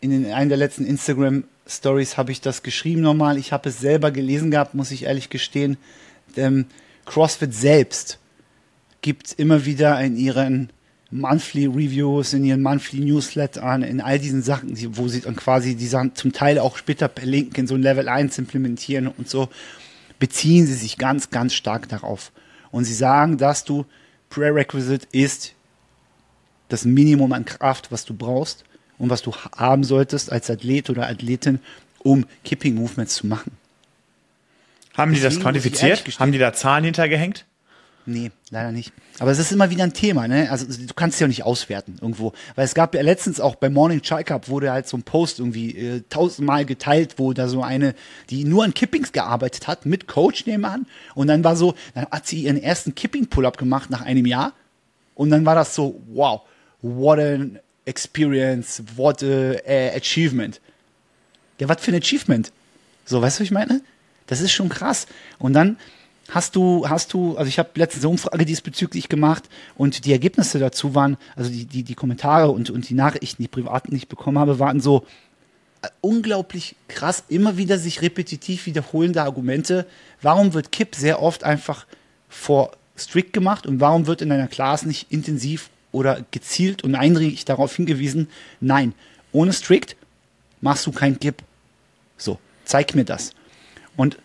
[0.00, 3.38] in einer der letzten Instagram Stories habe ich das geschrieben nochmal.
[3.38, 5.76] Ich habe es selber gelesen gehabt, muss ich ehrlich gestehen.
[6.36, 6.66] Ähm,
[7.04, 8.18] CrossFit selbst
[9.00, 10.70] gibt immer wieder in ihren
[11.10, 15.86] Monthly Reviews, in ihren Monthly Newslettern, in all diesen Sachen, wo sie dann quasi die
[15.86, 19.48] Sachen zum Teil auch später per Link in so ein Level 1 implementieren und so,
[20.18, 22.32] beziehen sie sich ganz, ganz stark darauf.
[22.72, 23.86] Und sie sagen, dass du
[24.30, 25.54] Prerequisite ist
[26.68, 28.64] das Minimum an Kraft, was du brauchst
[28.98, 31.60] und was du haben solltest als Athlet oder Athletin,
[32.00, 33.52] um Kipping Movements zu machen.
[34.94, 36.18] Haben Deswegen die das quantifiziert?
[36.18, 37.44] Haben die da Zahlen hintergehängt?
[38.08, 38.92] Nee, leider nicht.
[39.18, 40.48] Aber es ist immer wieder ein Thema, ne?
[40.48, 42.32] Also du kannst es ja nicht auswerten irgendwo.
[42.54, 45.40] Weil es gab ja letztens auch beim Morning Chai Cup wurde halt so ein Post
[45.40, 47.96] irgendwie äh, tausendmal geteilt, wo da so eine,
[48.30, 50.86] die nur an Kippings gearbeitet hat, mit Coach nebenan.
[51.16, 54.52] Und dann war so, dann hat sie ihren ersten Kipping-Pull-Up gemacht nach einem Jahr.
[55.16, 56.42] Und dann war das so, wow,
[56.82, 60.60] what an experience, what a uh, achievement.
[61.58, 62.52] Ja, was für ein Achievement?
[63.04, 63.80] So, weißt du, was ich meine?
[64.26, 65.06] Das ist schon krass.
[65.38, 65.76] Und dann
[66.28, 69.44] Hast du, hast du, also ich habe letztens eine Umfrage diesbezüglich gemacht
[69.76, 73.48] und die Ergebnisse dazu waren, also die, die, die Kommentare und, und die Nachrichten, die
[73.48, 75.06] privaten, die ich bekommen habe, waren so
[75.82, 79.86] äh, unglaublich krass, immer wieder sich repetitiv wiederholende Argumente.
[80.20, 81.86] Warum wird Kipp sehr oft einfach
[82.28, 87.44] vor strict gemacht und warum wird in einer Class nicht intensiv oder gezielt und eindringlich
[87.44, 88.28] darauf hingewiesen,
[88.60, 88.94] nein,
[89.32, 89.96] ohne strict
[90.60, 91.42] machst du kein Kipp.
[92.16, 93.32] So, zeig mir das.
[93.96, 94.18] Und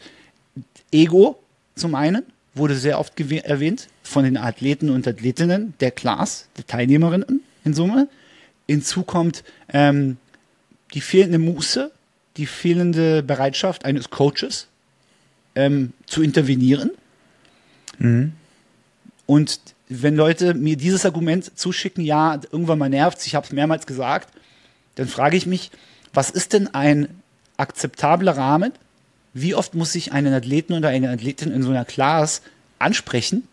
[0.92, 1.40] Ego
[1.82, 7.41] zum einen, wurde sehr oft erwähnt von den Athleten und Athletinnen der Class, der Teilnehmerinnen
[7.63, 8.08] in Summe.
[8.67, 10.17] Hinzu kommt ähm,
[10.94, 11.91] die fehlende Muße,
[12.38, 14.67] die fehlende Bereitschaft eines Coaches
[15.56, 16.91] ähm, zu intervenieren.
[18.00, 18.34] Mhm.
[19.26, 23.86] Und wenn Leute mir dieses Argument zuschicken, ja, irgendwann mal nervt ich habe es mehrmals
[23.86, 24.30] gesagt,
[24.96, 25.72] dann frage ich mich,
[26.13, 27.08] was ist denn ein
[27.58, 28.72] akzeptabler Rahmen,
[29.34, 32.41] wie oft muss ich einen Athleten oder eine Athletin in so einer Class
[32.80, 33.48] ansprechen,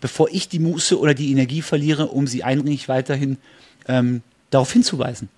[0.00, 3.38] bevor ich die Muße oder die Energie verliere, um sie eindringlich weiterhin
[3.88, 5.28] ähm, darauf hinzuweisen?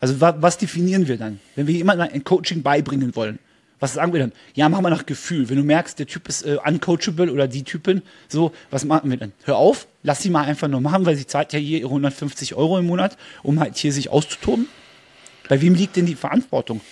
[0.00, 3.38] Also wa was definieren wir dann, wenn wir jemandem ein Coaching beibringen wollen?
[3.80, 4.32] Was sagen wir dann?
[4.54, 5.48] Ja, machen wir nach Gefühl.
[5.48, 9.16] Wenn du merkst, der Typ ist äh, uncoachable oder die Typin, so, was machen wir
[9.16, 9.32] dann?
[9.44, 12.54] Hör auf, lass sie mal einfach nur machen, weil sie zahlt ja hier ihre 150
[12.54, 14.68] Euro im Monat, um halt hier sich auszutoben.
[15.48, 16.82] Bei wem liegt denn die Verantwortung?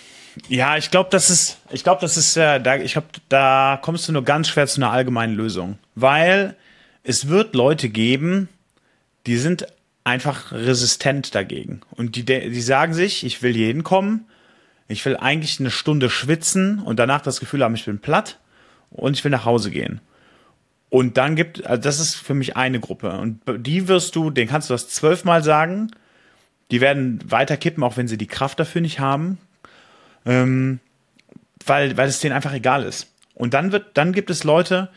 [0.47, 4.07] Ja, ich glaube, das ist, ich glaube, das ist, äh, da, ich glaube, da kommst
[4.07, 6.55] du nur ganz schwer zu einer allgemeinen Lösung, weil
[7.03, 8.49] es wird Leute geben,
[9.25, 9.67] die sind
[10.03, 11.81] einfach resistent dagegen.
[11.91, 14.25] Und die, die sagen sich, ich will hier hinkommen,
[14.87, 18.39] ich will eigentlich eine Stunde schwitzen und danach das Gefühl haben, ich bin platt
[18.89, 20.01] und ich will nach Hause gehen.
[20.89, 23.11] Und dann gibt, also das ist für mich eine Gruppe.
[23.11, 25.91] Und die wirst du, den kannst du das zwölfmal sagen,
[26.71, 29.37] die werden weiter kippen, auch wenn sie die Kraft dafür nicht haben
[30.29, 30.79] ähm,
[31.65, 33.11] weil, weil es denen einfach egal ist.
[33.33, 34.89] Und dann wird, dann gibt es Leute,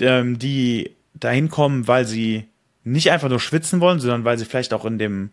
[0.00, 2.44] ähm, die dahin kommen, weil sie
[2.84, 5.30] nicht einfach nur schwitzen wollen, sondern weil sie vielleicht auch in dem,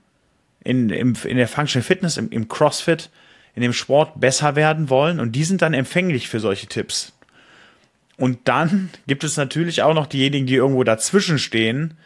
[0.63, 3.10] in, im, in der Functional Fitness, im, im CrossFit,
[3.55, 7.12] in dem Sport besser werden wollen und die sind dann empfänglich für solche Tipps.
[8.15, 11.97] Und dann gibt es natürlich auch noch diejenigen, die irgendwo dazwischen stehen,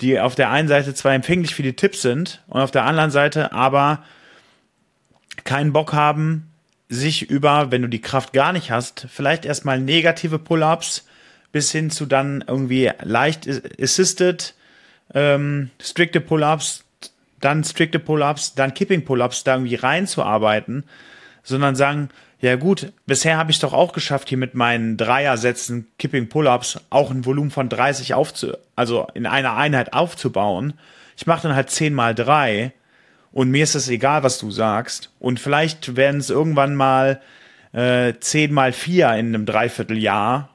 [0.00, 3.10] die auf der einen Seite zwar empfänglich für die Tipps sind und auf der anderen
[3.10, 4.04] Seite aber
[5.44, 6.47] keinen Bock haben,
[6.88, 11.06] sich über, wenn du die Kraft gar nicht hast, vielleicht erstmal negative Pull-ups
[11.52, 13.48] bis hin zu dann irgendwie leicht
[13.80, 14.54] assisted,
[15.14, 16.84] ähm, strikte Pull-ups,
[17.40, 20.84] dann strikte Pull-ups, dann Kipping Pull-ups da irgendwie reinzuarbeiten,
[21.42, 26.28] sondern sagen, ja gut, bisher habe ich doch auch geschafft, hier mit meinen Dreiersätzen Kipping
[26.28, 30.74] Pull-ups auch ein Volumen von 30 aufzu, also in einer Einheit aufzubauen.
[31.16, 32.72] Ich mache dann halt 10 mal 3
[33.38, 35.12] und mir ist es egal, was du sagst.
[35.20, 37.20] Und vielleicht werden es irgendwann mal
[37.72, 40.48] äh, 10 mal 4 in einem Dreivierteljahr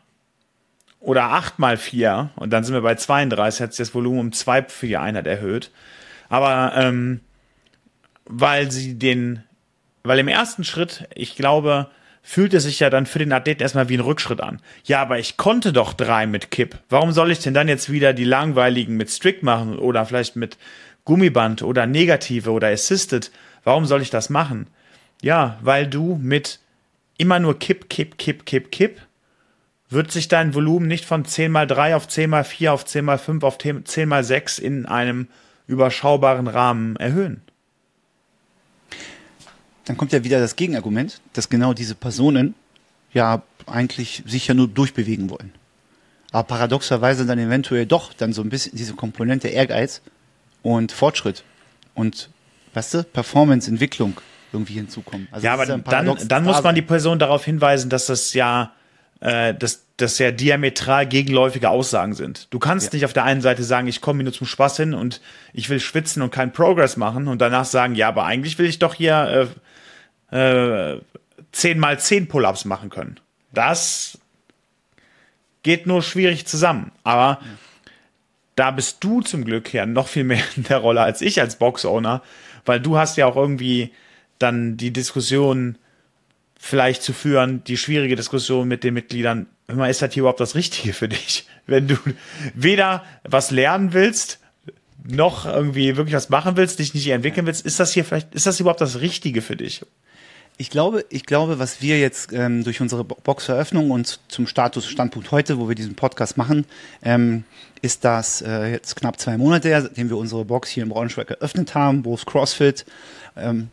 [0.99, 4.31] oder 8 mal 4 und dann sind wir bei 32, hat sich das Volumen um
[4.33, 5.71] 2 für die Einheit erhöht.
[6.27, 7.21] Aber ähm,
[8.25, 9.43] weil sie den,
[10.03, 11.89] weil im ersten Schritt, ich glaube,
[12.21, 14.59] fühlt es sich ja dann für den Athleten erstmal wie ein Rückschritt an.
[14.83, 16.79] Ja, aber ich konnte doch drei mit Kipp.
[16.89, 20.57] Warum soll ich denn dann jetzt wieder die langweiligen mit Strict machen oder vielleicht mit
[21.05, 23.31] Gummiband oder Negative oder Assisted?
[23.63, 24.67] Warum soll ich das machen?
[25.21, 26.59] Ja, weil du mit
[27.17, 29.01] immer nur Kipp, Kipp, Kipp, Kipp, Kipp
[29.89, 33.05] wird sich dein Volumen nicht von 10 mal 3 auf 10 mal 4 auf 10
[33.05, 35.27] mal 5 auf 10 mal 6 in einem
[35.67, 37.41] überschaubaren Rahmen erhöhen.
[39.85, 42.55] Dann kommt ja wieder das Gegenargument, dass genau diese Personen
[43.13, 45.51] ja eigentlich sich ja nur durchbewegen wollen.
[46.31, 50.01] Aber paradoxerweise dann eventuell doch dann so ein bisschen diese Komponente Ehrgeiz
[50.63, 51.43] und Fortschritt
[51.93, 52.29] und,
[52.73, 54.19] weißt du, Performance, Entwicklung
[54.51, 55.27] irgendwie hinzukommen.
[55.31, 58.71] Also ja, aber dann, dann muss man die Person darauf hinweisen, dass das ja
[59.23, 62.47] äh, dass das ja diametral gegenläufige Aussagen sind.
[62.49, 62.97] Du kannst ja.
[62.97, 65.21] nicht auf der einen Seite sagen, ich komme nur zum Spaß hin und
[65.53, 68.79] ich will schwitzen und keinen Progress machen und danach sagen, ja, aber eigentlich will ich
[68.79, 69.49] doch hier
[70.31, 71.01] äh, äh,
[71.53, 73.19] 10 mal 10 Pull-ups machen können.
[73.53, 74.17] Das
[75.61, 76.91] geht nur schwierig zusammen.
[77.03, 77.47] Aber ja.
[78.55, 81.57] Da bist du zum Glück ja noch viel mehr in der Rolle als ich als
[81.57, 82.21] Box-Owner,
[82.65, 83.91] weil du hast ja auch irgendwie
[84.39, 85.77] dann die Diskussion
[86.57, 90.55] vielleicht zu führen, die schwierige Diskussion mit den Mitgliedern, mal, ist das hier überhaupt das
[90.55, 91.45] Richtige für dich?
[91.67, 91.97] Wenn du
[92.53, 94.39] weder was lernen willst,
[95.05, 98.45] noch irgendwie wirklich was machen willst, dich nicht entwickeln willst, ist das hier vielleicht, ist
[98.45, 99.81] das überhaupt das Richtige für dich?
[100.57, 105.31] Ich glaube, ich glaube, was wir jetzt ähm, durch unsere Boxeröffnung und zum Status Standpunkt
[105.31, 106.65] heute, wo wir diesen Podcast machen,
[107.01, 107.43] ähm,
[107.81, 111.73] ist das äh, jetzt knapp zwei Monate seitdem wir unsere Box hier im Braunschweig eröffnet
[111.73, 112.85] haben, wo es CrossFit,
[113.35, 113.69] ähm,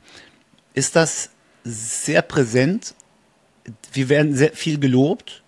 [0.72, 1.28] ist das
[1.64, 2.94] sehr präsent.
[3.92, 5.42] Wir werden sehr viel gelobt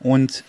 [0.00, 0.44] und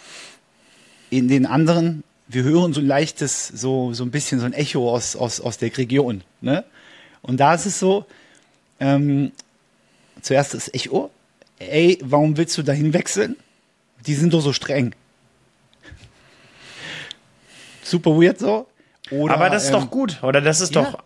[1.09, 4.91] in den anderen, wir hören so ein leichtes, so, so ein bisschen so ein Echo
[4.91, 6.25] aus, aus, aus der Region.
[6.41, 6.65] Ne?
[7.21, 8.05] Und da ist es so,
[8.81, 9.31] ähm,
[10.25, 11.11] zuerst das Echo,
[11.59, 13.35] ey, warum willst du dahin wechseln?
[14.05, 14.93] Die sind doch so streng.
[17.83, 18.67] Super weird so.
[19.11, 20.41] Oder, Aber das ist ähm, doch gut, oder?
[20.41, 20.81] Das ist ja.
[20.81, 21.03] doch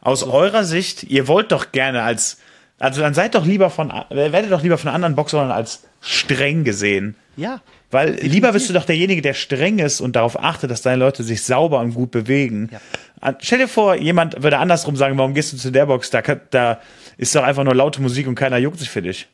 [0.00, 0.32] aus so.
[0.32, 2.38] eurer Sicht, ihr wollt doch gerne als
[2.82, 7.14] also dann seid doch lieber von, werdet doch lieber von anderen Boxern als streng gesehen.
[7.36, 7.60] Ja.
[7.92, 8.32] Weil definitiv.
[8.32, 11.44] lieber bist du doch derjenige, der streng ist und darauf achtet, dass deine Leute sich
[11.44, 12.70] sauber und gut bewegen.
[12.72, 13.36] Ja.
[13.38, 16.10] Stell dir vor, jemand würde andersrum sagen, warum gehst du zu der Box?
[16.10, 16.80] Da, da
[17.16, 19.28] ist doch einfach nur laute Musik und keiner juckt sich für dich.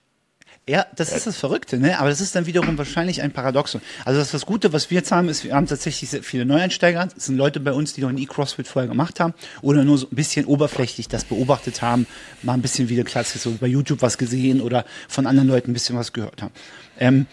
[0.69, 1.99] Ja, das ist das Verrückte, ne?
[1.99, 3.81] Aber das ist dann wiederum wahrscheinlich ein Paradoxon.
[4.05, 7.09] Also das, das Gute, was wir jetzt haben, ist, wir haben tatsächlich sehr viele Neueinsteiger.
[7.17, 10.09] Es sind Leute bei uns, die noch nie CrossFit vorher gemacht haben oder nur so
[10.13, 12.07] ein bisschen oberflächlich das beobachtet haben,
[12.43, 15.75] mal ein bisschen wieder klassisch so bei YouTube was gesehen oder von anderen Leuten ein
[15.75, 16.53] bisschen was gehört haben.
[16.99, 17.27] Ähm,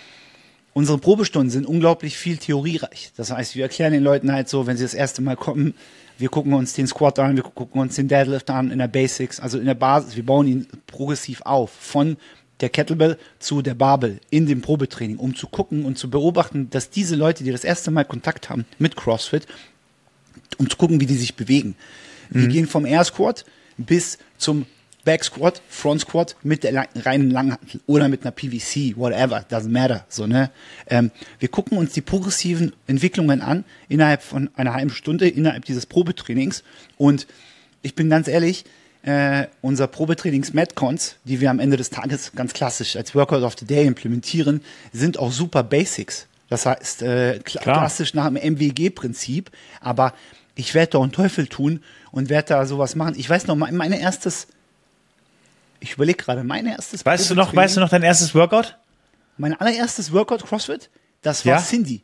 [0.71, 3.12] unsere Probestunden sind unglaublich viel theoriereich.
[3.17, 5.73] Das heißt, wir erklären den Leuten halt so, wenn sie das erste Mal kommen,
[6.17, 9.39] wir gucken uns den Squat an, wir gucken uns den Deadlift an in der Basics,
[9.39, 10.15] also in der Basis.
[10.15, 12.17] Wir bauen ihn progressiv auf von
[12.62, 16.89] der Kettlebell zu der Barbell in dem Probetraining, um zu gucken und zu beobachten, dass
[16.89, 19.45] diese Leute, die das erste Mal Kontakt haben mit CrossFit,
[20.58, 21.75] um zu gucken, wie die sich bewegen.
[22.30, 22.41] Mhm.
[22.41, 23.45] Wir gehen vom Air Squat
[23.78, 24.65] bis zum
[25.05, 30.03] Back Squat, Front Squat mit der reinen Langhantel oder mit einer PVC, whatever, doesn't matter.
[30.09, 30.49] So, ne?
[30.87, 35.85] Ähm, wir gucken uns die progressiven Entwicklungen an innerhalb von einer halben Stunde, innerhalb dieses
[35.85, 36.63] Probetrainings.
[36.97, 37.27] Und
[37.83, 38.65] ich bin ganz ehrlich,
[39.03, 43.55] äh, unser Probetrainings Metcons, die wir am Ende des Tages ganz klassisch als Workout of
[43.59, 46.25] the Day implementieren, sind auch super Basics.
[46.49, 50.13] Das heißt, äh, kl klassisch nach dem MWG-Prinzip, aber
[50.55, 53.15] ich werde da einen Teufel tun und werde da sowas machen.
[53.17, 54.47] Ich weiß noch, mein, mein erstes,
[55.86, 58.78] ich überlege gerade, mein erstes Weißt du noch, weißt du noch dein erstes Workout?
[59.38, 60.89] Mein allererstes Workout CrossFit,
[61.21, 61.62] das war ja?
[61.62, 62.04] Cindy.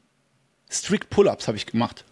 [0.70, 2.06] Strict Pull-Ups habe ich gemacht.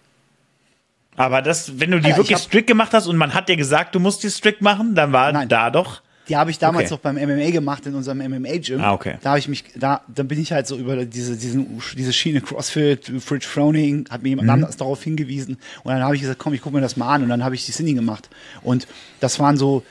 [1.16, 3.94] Aber das, wenn du die ja, wirklich strict gemacht hast und man hat dir gesagt,
[3.94, 5.50] du musst die strict machen, dann war Nein.
[5.50, 6.02] da doch.
[6.30, 6.94] Die habe ich damals okay.
[6.94, 8.80] noch beim MMA gemacht in unserem MMA-Gym.
[8.80, 9.18] Ah, okay.
[9.22, 12.40] Da habe ich mich, da, dann bin ich halt so über diese, diesen, diese Schiene
[12.40, 14.54] CrossFit, Fridge Froning, hat mir jemand mhm.
[14.54, 15.58] anders darauf hingewiesen.
[15.84, 17.24] Und dann habe ich gesagt, komm, ich gucke mir das mal an.
[17.24, 18.30] Und dann habe ich die Cindy gemacht.
[18.62, 18.88] Und
[19.20, 19.84] das waren so,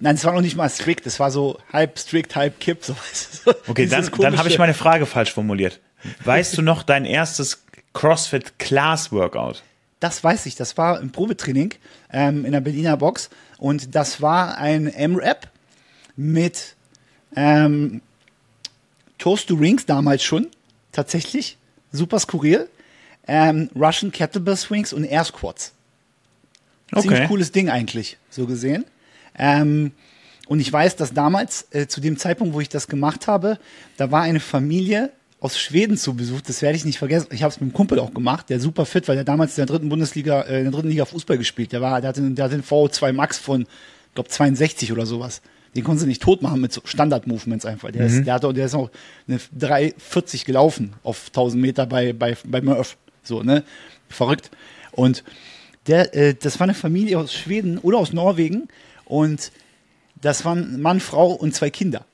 [0.00, 2.84] Nein, es war noch nicht mal strict, es war so halb strict, halb kipp.
[2.84, 2.94] So,
[3.68, 5.80] okay, dann, dann habe ich meine Frage falsch formuliert.
[6.24, 9.62] Weißt du noch dein erstes CrossFit Class Workout?
[10.00, 11.74] Das weiß ich, das war im Probetraining
[12.12, 15.48] ähm, in der Berliner Box und das war ein M-Rap
[16.16, 16.76] mit
[17.34, 18.02] ähm,
[19.18, 20.48] Toast to Rings damals schon,
[20.92, 21.56] tatsächlich,
[21.92, 22.68] super skurril,
[23.26, 25.72] ähm, Russian Kettlebell Swings und Air Squats.
[26.92, 27.02] Okay.
[27.02, 28.84] Ziemlich cooles Ding eigentlich, so gesehen.
[29.38, 29.92] Ähm,
[30.46, 33.58] und ich weiß, dass damals, äh, zu dem Zeitpunkt, wo ich das gemacht habe,
[33.96, 37.28] da war eine Familie aus Schweden zu Besuch, das werde ich nicht vergessen.
[37.32, 39.56] Ich habe es mit einem Kumpel auch gemacht, der super fit, weil der damals in
[39.56, 41.72] der dritten Bundesliga, äh, in der dritten Liga Fußball gespielt.
[41.72, 43.66] Der war, der hatte, der hatte den VO2 Max von,
[44.14, 45.42] glaube 62 oder sowas.
[45.74, 47.90] Den konnten sie nicht tot machen mit so Standard-Movements einfach.
[47.90, 48.90] Der, ist, der, hat, der ist auch
[49.28, 52.96] eine 3,40 gelaufen auf 1000 Meter bei, bei, bei Murph.
[53.22, 53.62] So, ne?
[54.08, 54.50] Verrückt.
[54.92, 55.22] Und
[55.86, 58.68] der, äh, das war eine Familie aus Schweden oder aus Norwegen
[59.06, 59.50] und
[60.20, 62.04] das waren Mann, Frau und zwei Kinder.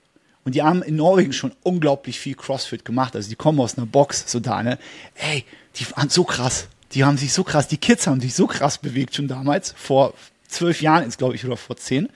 [0.44, 3.14] Und die haben in Norwegen schon unglaublich viel CrossFit gemacht.
[3.14, 4.78] Also die kommen aus einer Box, so da, ne?
[5.14, 5.44] Ey,
[5.76, 6.68] die waren so krass.
[6.92, 10.12] Die haben sich so krass, die Kids haben sich so krass bewegt schon damals, vor
[10.46, 12.08] zwölf Jahren ist, glaube ich, oder vor zehn.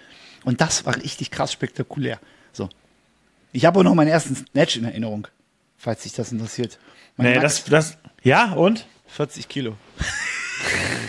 [0.45, 2.21] Und das war richtig krass spektakulär.
[2.53, 2.69] So.
[3.53, 5.29] Ich habe auch noch meinen ersten Snatch in Erinnerung,
[5.79, 6.79] falls sich das interessiert.
[7.17, 8.87] Mein nee, das, das, ja, und?
[9.09, 9.77] 40 Kilo.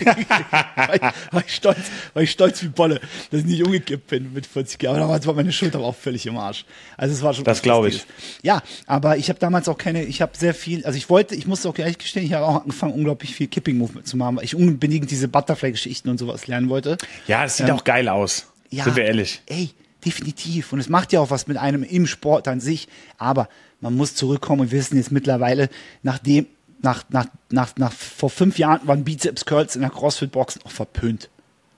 [0.04, 0.18] War,
[0.94, 1.00] ich,
[1.32, 1.78] war, ich stolz,
[2.14, 4.96] war ich stolz wie Bolle, dass ich nicht umgekippt bin mit 40 Jahren.
[4.96, 6.64] Aber damals war meine Schulter auch völlig im Arsch.
[6.96, 7.44] Also es war schon.
[7.44, 8.04] Das glaube ich.
[8.42, 11.46] Ja, aber ich habe damals auch keine, ich habe sehr viel, also ich wollte, ich
[11.46, 14.54] musste auch ehrlich gestehen, ich habe auch angefangen, unglaublich viel Kipping-Movement zu machen, weil ich
[14.54, 16.98] unbedingt diese Butterfly-Geschichten und sowas lernen wollte.
[17.26, 18.46] Ja, es sieht ähm, auch geil aus.
[18.70, 19.40] Ja, sind wir ehrlich.
[19.46, 19.70] Ey,
[20.04, 20.72] definitiv.
[20.72, 22.88] Und es macht ja auch was mit einem im Sport an sich.
[23.16, 23.48] Aber
[23.80, 25.68] man muss zurückkommen und wissen jetzt mittlerweile,
[26.02, 26.46] nachdem
[26.80, 31.28] nach, nach, nach, nach, vor fünf Jahren waren Bizeps Curls in der CrossFit-Box noch verpönt.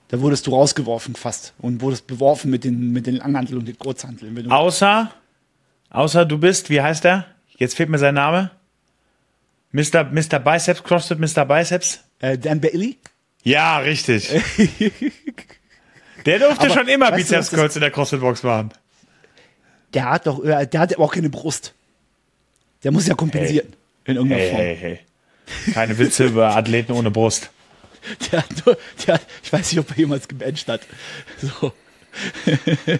[0.09, 3.79] Da wurdest du rausgeworfen fast und wurdest beworfen mit den, mit den Langhanteln und den
[3.79, 4.51] Kurzhanteln.
[4.51, 5.11] Außer,
[5.89, 7.25] außer du bist, wie heißt der?
[7.57, 8.51] Jetzt fehlt mir sein Name.
[9.71, 10.03] Mr.
[10.11, 10.39] Mr.
[10.39, 11.45] Biceps, CrossFit Mr.
[11.45, 12.03] Biceps?
[12.19, 12.97] Äh, Dan Bailey?
[13.43, 14.29] Ja, richtig.
[16.25, 18.73] der durfte aber, schon immer Bizeps Curls in der CrossFit-Box machen.
[19.93, 21.73] Der hat doch, äh, der hat aber auch keine Brust.
[22.83, 23.67] Der muss ja kompensieren.
[23.69, 23.77] Hey.
[24.11, 24.61] In irgendeiner hey, Form.
[24.61, 25.73] Hey, hey.
[25.73, 27.49] Keine Witze über Athleten ohne Brust.
[28.31, 28.43] Der,
[29.05, 30.81] der, ich weiß nicht, ob er jemals gebencht hat.
[31.39, 31.71] So.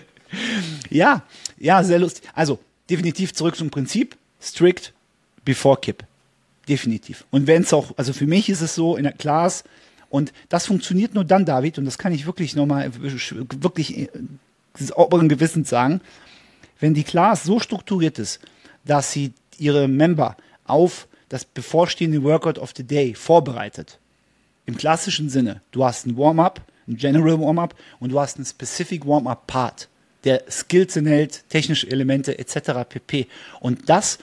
[0.92, 1.24] ja,
[1.58, 2.30] ja, sehr lustig.
[2.36, 4.16] Also, definitiv zurück zum Prinzip.
[4.40, 4.94] Strict
[5.44, 6.04] before Kipp.
[6.70, 7.26] Definitiv.
[7.32, 9.64] Und wenn es auch, also für mich ist es so in der Class,
[10.10, 14.10] und das funktioniert nur dann, David, und das kann ich wirklich nochmal, wirklich äh,
[14.96, 16.02] oberen Gewissens sagen,
[16.80, 18.40] wenn die Class so strukturiert ist,
[18.86, 20.36] dass sie ihre Member
[20.72, 24.00] auf das bevorstehende Workout of the Day vorbereitet.
[24.66, 29.06] Im klassischen Sinne, du hast ein Warm-up, ein General Warm-up und du hast einen Specific
[29.06, 29.90] Warm-up Part,
[30.24, 32.88] der Skills enthält, technische Elemente etc.
[32.88, 33.28] pp.
[33.60, 34.20] Und das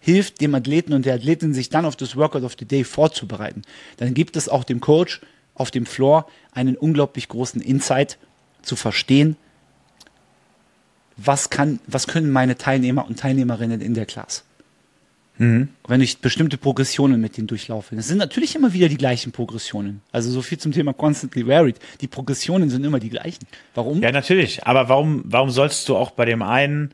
[0.00, 3.62] hilft dem Athleten und der Athletin, sich dann auf das Workout of the Day vorzubereiten.
[3.98, 5.20] Dann gibt es auch dem Coach
[5.54, 8.18] auf dem Floor einen unglaublich großen Insight
[8.62, 9.36] zu verstehen,
[11.16, 14.44] was, kann, was können meine Teilnehmer und Teilnehmerinnen in der Class.
[15.40, 15.68] Mhm.
[15.88, 17.96] Wenn ich bestimmte Progressionen mit denen durchlaufe.
[17.96, 20.02] Das sind natürlich immer wieder die gleichen Progressionen.
[20.12, 21.76] Also so viel zum Thema Constantly Varied.
[22.02, 23.46] Die Progressionen sind immer die gleichen.
[23.74, 24.02] Warum?
[24.02, 24.66] Ja, natürlich.
[24.66, 26.92] Aber warum, warum solltest du auch bei dem einen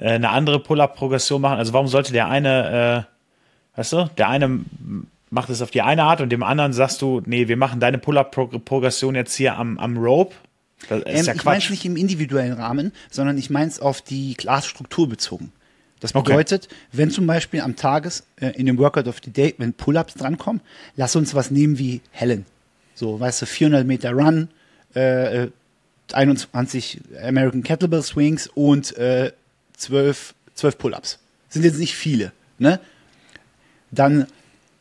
[0.00, 1.58] äh, eine andere Pull-Up-Progression machen?
[1.58, 4.62] Also warum sollte der eine, äh, weißt du, der eine
[5.30, 7.98] macht es auf die eine Art und dem anderen sagst du, nee, wir machen deine
[7.98, 10.34] Pull-Up-Progression jetzt hier am, am Rope.
[10.88, 13.78] Das ist ähm, ja ich meine es nicht im individuellen Rahmen, sondern ich meine es
[13.78, 15.52] auf die Glasstruktur bezogen.
[16.00, 16.76] Das bedeutet, okay.
[16.92, 20.60] wenn zum Beispiel am Tages äh, in dem Workout of the Day, wenn Pull-ups drankommen,
[20.94, 22.44] lass uns was nehmen wie Helen.
[22.94, 24.48] So, weißt du, 400 Meter Run,
[24.94, 25.48] äh,
[26.12, 29.32] 21 American Kettlebell Swings und äh,
[29.76, 31.18] 12, 12 Pull-ups.
[31.48, 32.78] Sind jetzt nicht viele, ne?
[33.90, 34.26] Dann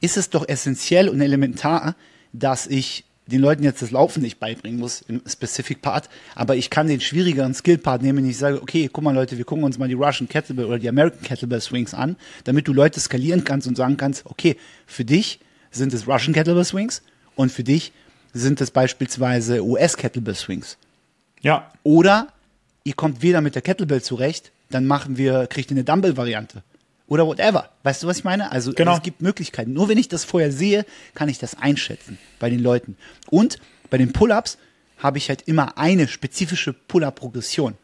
[0.01, 1.95] ist es doch essentiell und elementar,
[2.33, 6.69] dass ich den Leuten jetzt das Laufen nicht beibringen muss im Specific Part, aber ich
[6.69, 9.63] kann den schwierigeren Skill Part nehmen, wenn ich sage, okay, guck mal Leute, wir gucken
[9.63, 13.43] uns mal die Russian Kettlebell oder die American Kettlebell Swings an, damit du Leute skalieren
[13.43, 15.39] kannst und sagen kannst, okay, für dich
[15.71, 17.01] sind es Russian Kettlebell Swings
[17.35, 17.91] und für dich
[18.33, 20.77] sind es beispielsweise US Kettlebell Swings.
[21.41, 21.71] Ja.
[21.83, 22.27] Oder
[22.83, 26.63] ihr kommt weder mit der Kettlebell zurecht, dann machen wir, kriegt ihr eine Dumbbell Variante
[27.07, 27.69] oder whatever.
[27.83, 28.51] Weißt du, was ich meine?
[28.51, 28.95] Also genau.
[28.95, 29.73] es gibt Möglichkeiten.
[29.73, 32.97] Nur wenn ich das vorher sehe, kann ich das einschätzen bei den Leuten.
[33.29, 34.57] Und bei den Pull-ups
[34.97, 37.75] habe ich halt immer eine spezifische Pull-up-Progression,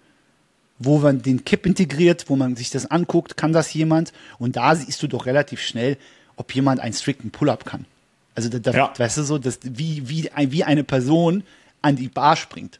[0.79, 4.13] wo man den Kipp integriert, wo man sich das anguckt, kann das jemand?
[4.39, 5.97] Und da siehst du doch relativ schnell,
[6.35, 7.85] ob jemand einen strikten Pull-up kann.
[8.33, 8.93] Also da, da ja.
[8.97, 11.43] weißt du so, dass, wie, wie, wie eine Person
[11.81, 12.79] an die Bar springt.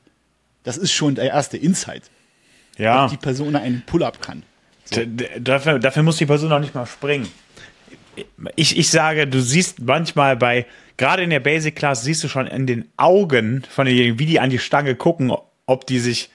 [0.63, 2.03] Das ist schon der erste Insight.
[2.77, 3.05] Ja.
[3.05, 4.43] Ob die Person einen Pull-up kann.
[5.39, 7.27] Dafür, dafür muss die Person auch nicht mal springen.
[8.55, 10.65] Ich, ich sage, du siehst manchmal bei,
[10.97, 14.39] gerade in der Basic Class, siehst du schon in den Augen von denjenigen, wie die
[14.41, 15.31] an die Stange gucken,
[15.65, 16.29] ob die sich,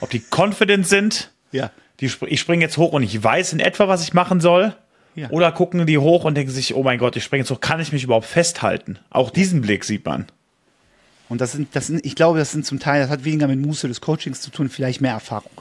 [0.00, 1.32] ob die confident sind.
[1.50, 1.70] Ja.
[2.00, 4.74] Die, ich springe jetzt hoch und ich weiß in etwa, was ich machen soll.
[5.14, 5.30] Ja.
[5.30, 7.80] Oder gucken die hoch und denken sich, oh mein Gott, ich springe jetzt hoch, kann
[7.80, 8.98] ich mich überhaupt festhalten?
[9.10, 10.26] Auch diesen Blick sieht man.
[11.28, 13.60] Und das sind, das sind, ich glaube, das sind zum Teil, das hat weniger mit
[13.60, 15.52] Muße des Coachings zu tun, vielleicht mehr Erfahrung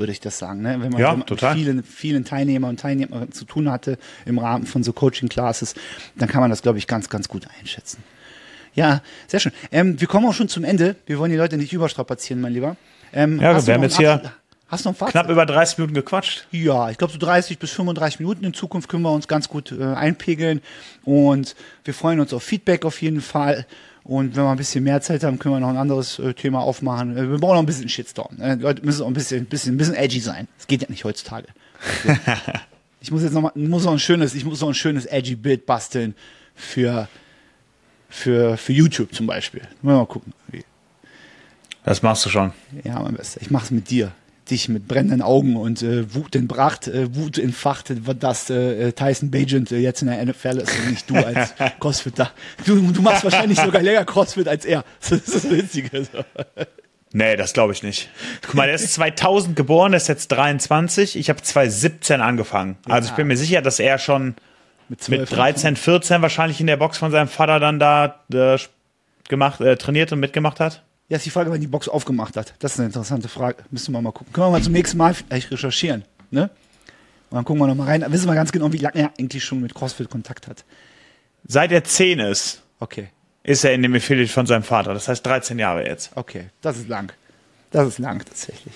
[0.00, 0.62] würde ich das sagen.
[0.62, 0.78] Ne?
[0.80, 4.82] Wenn man ja, mit vielen, vielen Teilnehmern und Teilnehmern zu tun hatte im Rahmen von
[4.82, 5.74] so Coaching-Classes,
[6.16, 8.02] dann kann man das, glaube ich, ganz, ganz gut einschätzen.
[8.74, 9.52] Ja, sehr schön.
[9.70, 10.96] Ähm, wir kommen auch schon zum Ende.
[11.06, 12.76] Wir wollen die Leute nicht überstrapazieren, mein Lieber.
[13.12, 14.32] Ähm, ja, wir haben jetzt hier.
[14.68, 15.12] Hast du noch Fazit?
[15.12, 16.46] Knapp über 30 Minuten gequatscht.
[16.52, 19.72] Ja, ich glaube so 30 bis 35 Minuten in Zukunft können wir uns ganz gut
[19.72, 20.62] äh, einpegeln
[21.02, 23.66] und wir freuen uns auf Feedback auf jeden Fall.
[24.04, 26.60] Und wenn wir ein bisschen mehr Zeit haben, können wir noch ein anderes äh, Thema
[26.60, 27.16] aufmachen.
[27.16, 28.40] Äh, wir brauchen noch ein bisschen Shitstorm.
[28.40, 30.48] Äh, Leute müssen auch ein bisschen, bisschen, ein bisschen edgy sein.
[30.56, 31.48] Das geht ja nicht heutzutage.
[33.00, 35.36] ich muss jetzt noch mal, muss noch ein schönes, ich muss noch ein schönes edgy
[35.36, 36.14] Bild basteln
[36.54, 37.08] für,
[38.08, 39.62] für, für YouTube zum Beispiel.
[39.82, 40.32] Mal gucken.
[41.84, 42.52] Das machst du schon.
[42.84, 43.40] Ja, mein Bester.
[43.40, 44.12] Ich mach's mit dir
[44.50, 49.72] dich mit brennenden Augen und äh, Wut entbracht, äh, Wut entfacht, dass äh, Tyson Bagent
[49.72, 52.30] äh, jetzt in der NFL ist und nicht du als Crossfitter.
[52.66, 54.84] Du, du machst wahrscheinlich sogar länger Crossfit als er.
[55.00, 56.06] Das ist das Witzige.
[57.12, 58.08] Nee, das glaube ich nicht.
[58.42, 61.16] Guck mal, der ist 2000 geboren, der ist jetzt 23.
[61.16, 62.76] Ich habe 2017 angefangen.
[62.86, 62.94] Ja.
[62.94, 64.36] Also ich bin mir sicher, dass er schon
[64.88, 68.58] mit, 12, mit 13, 14 wahrscheinlich in der Box von seinem Vater dann da äh,
[69.28, 70.82] gemacht, äh, trainiert und mitgemacht hat.
[71.10, 72.54] Ja, ist die Frage, wann die Box aufgemacht hat.
[72.60, 73.64] Das ist eine interessante Frage.
[73.72, 74.32] Müssen wir mal gucken.
[74.32, 76.04] Können wir mal zum nächsten Mal vielleicht recherchieren.
[76.30, 76.42] Ne?
[76.42, 78.02] Und dann gucken wir noch mal rein.
[78.02, 80.64] Dann wissen wir ganz genau, wie lange er eigentlich schon mit CrossFit Kontakt hat.
[81.44, 82.62] Seit er 10 ist.
[82.78, 83.08] Okay.
[83.42, 84.94] Ist er in dem Affiliate von seinem Vater.
[84.94, 86.12] Das heißt 13 Jahre jetzt.
[86.14, 87.12] Okay, das ist lang.
[87.72, 88.74] Das ist lang tatsächlich.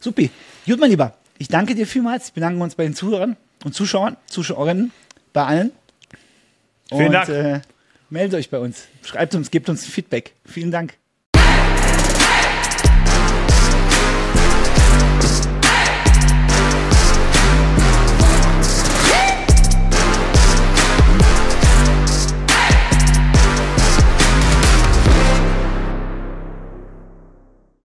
[0.00, 0.30] Supi.
[0.64, 1.18] Gut, mein Lieber.
[1.36, 2.28] Ich danke dir vielmals.
[2.30, 4.90] Wir bedanken uns bei den Zuhörern und Zuschauern, Zuschauerinnen,
[5.34, 5.72] bei allen.
[6.88, 7.28] Vielen und, Dank.
[7.28, 7.60] Äh,
[8.08, 8.86] meldet euch bei uns.
[9.02, 10.34] Schreibt uns, gebt uns Feedback.
[10.46, 10.94] Vielen Dank.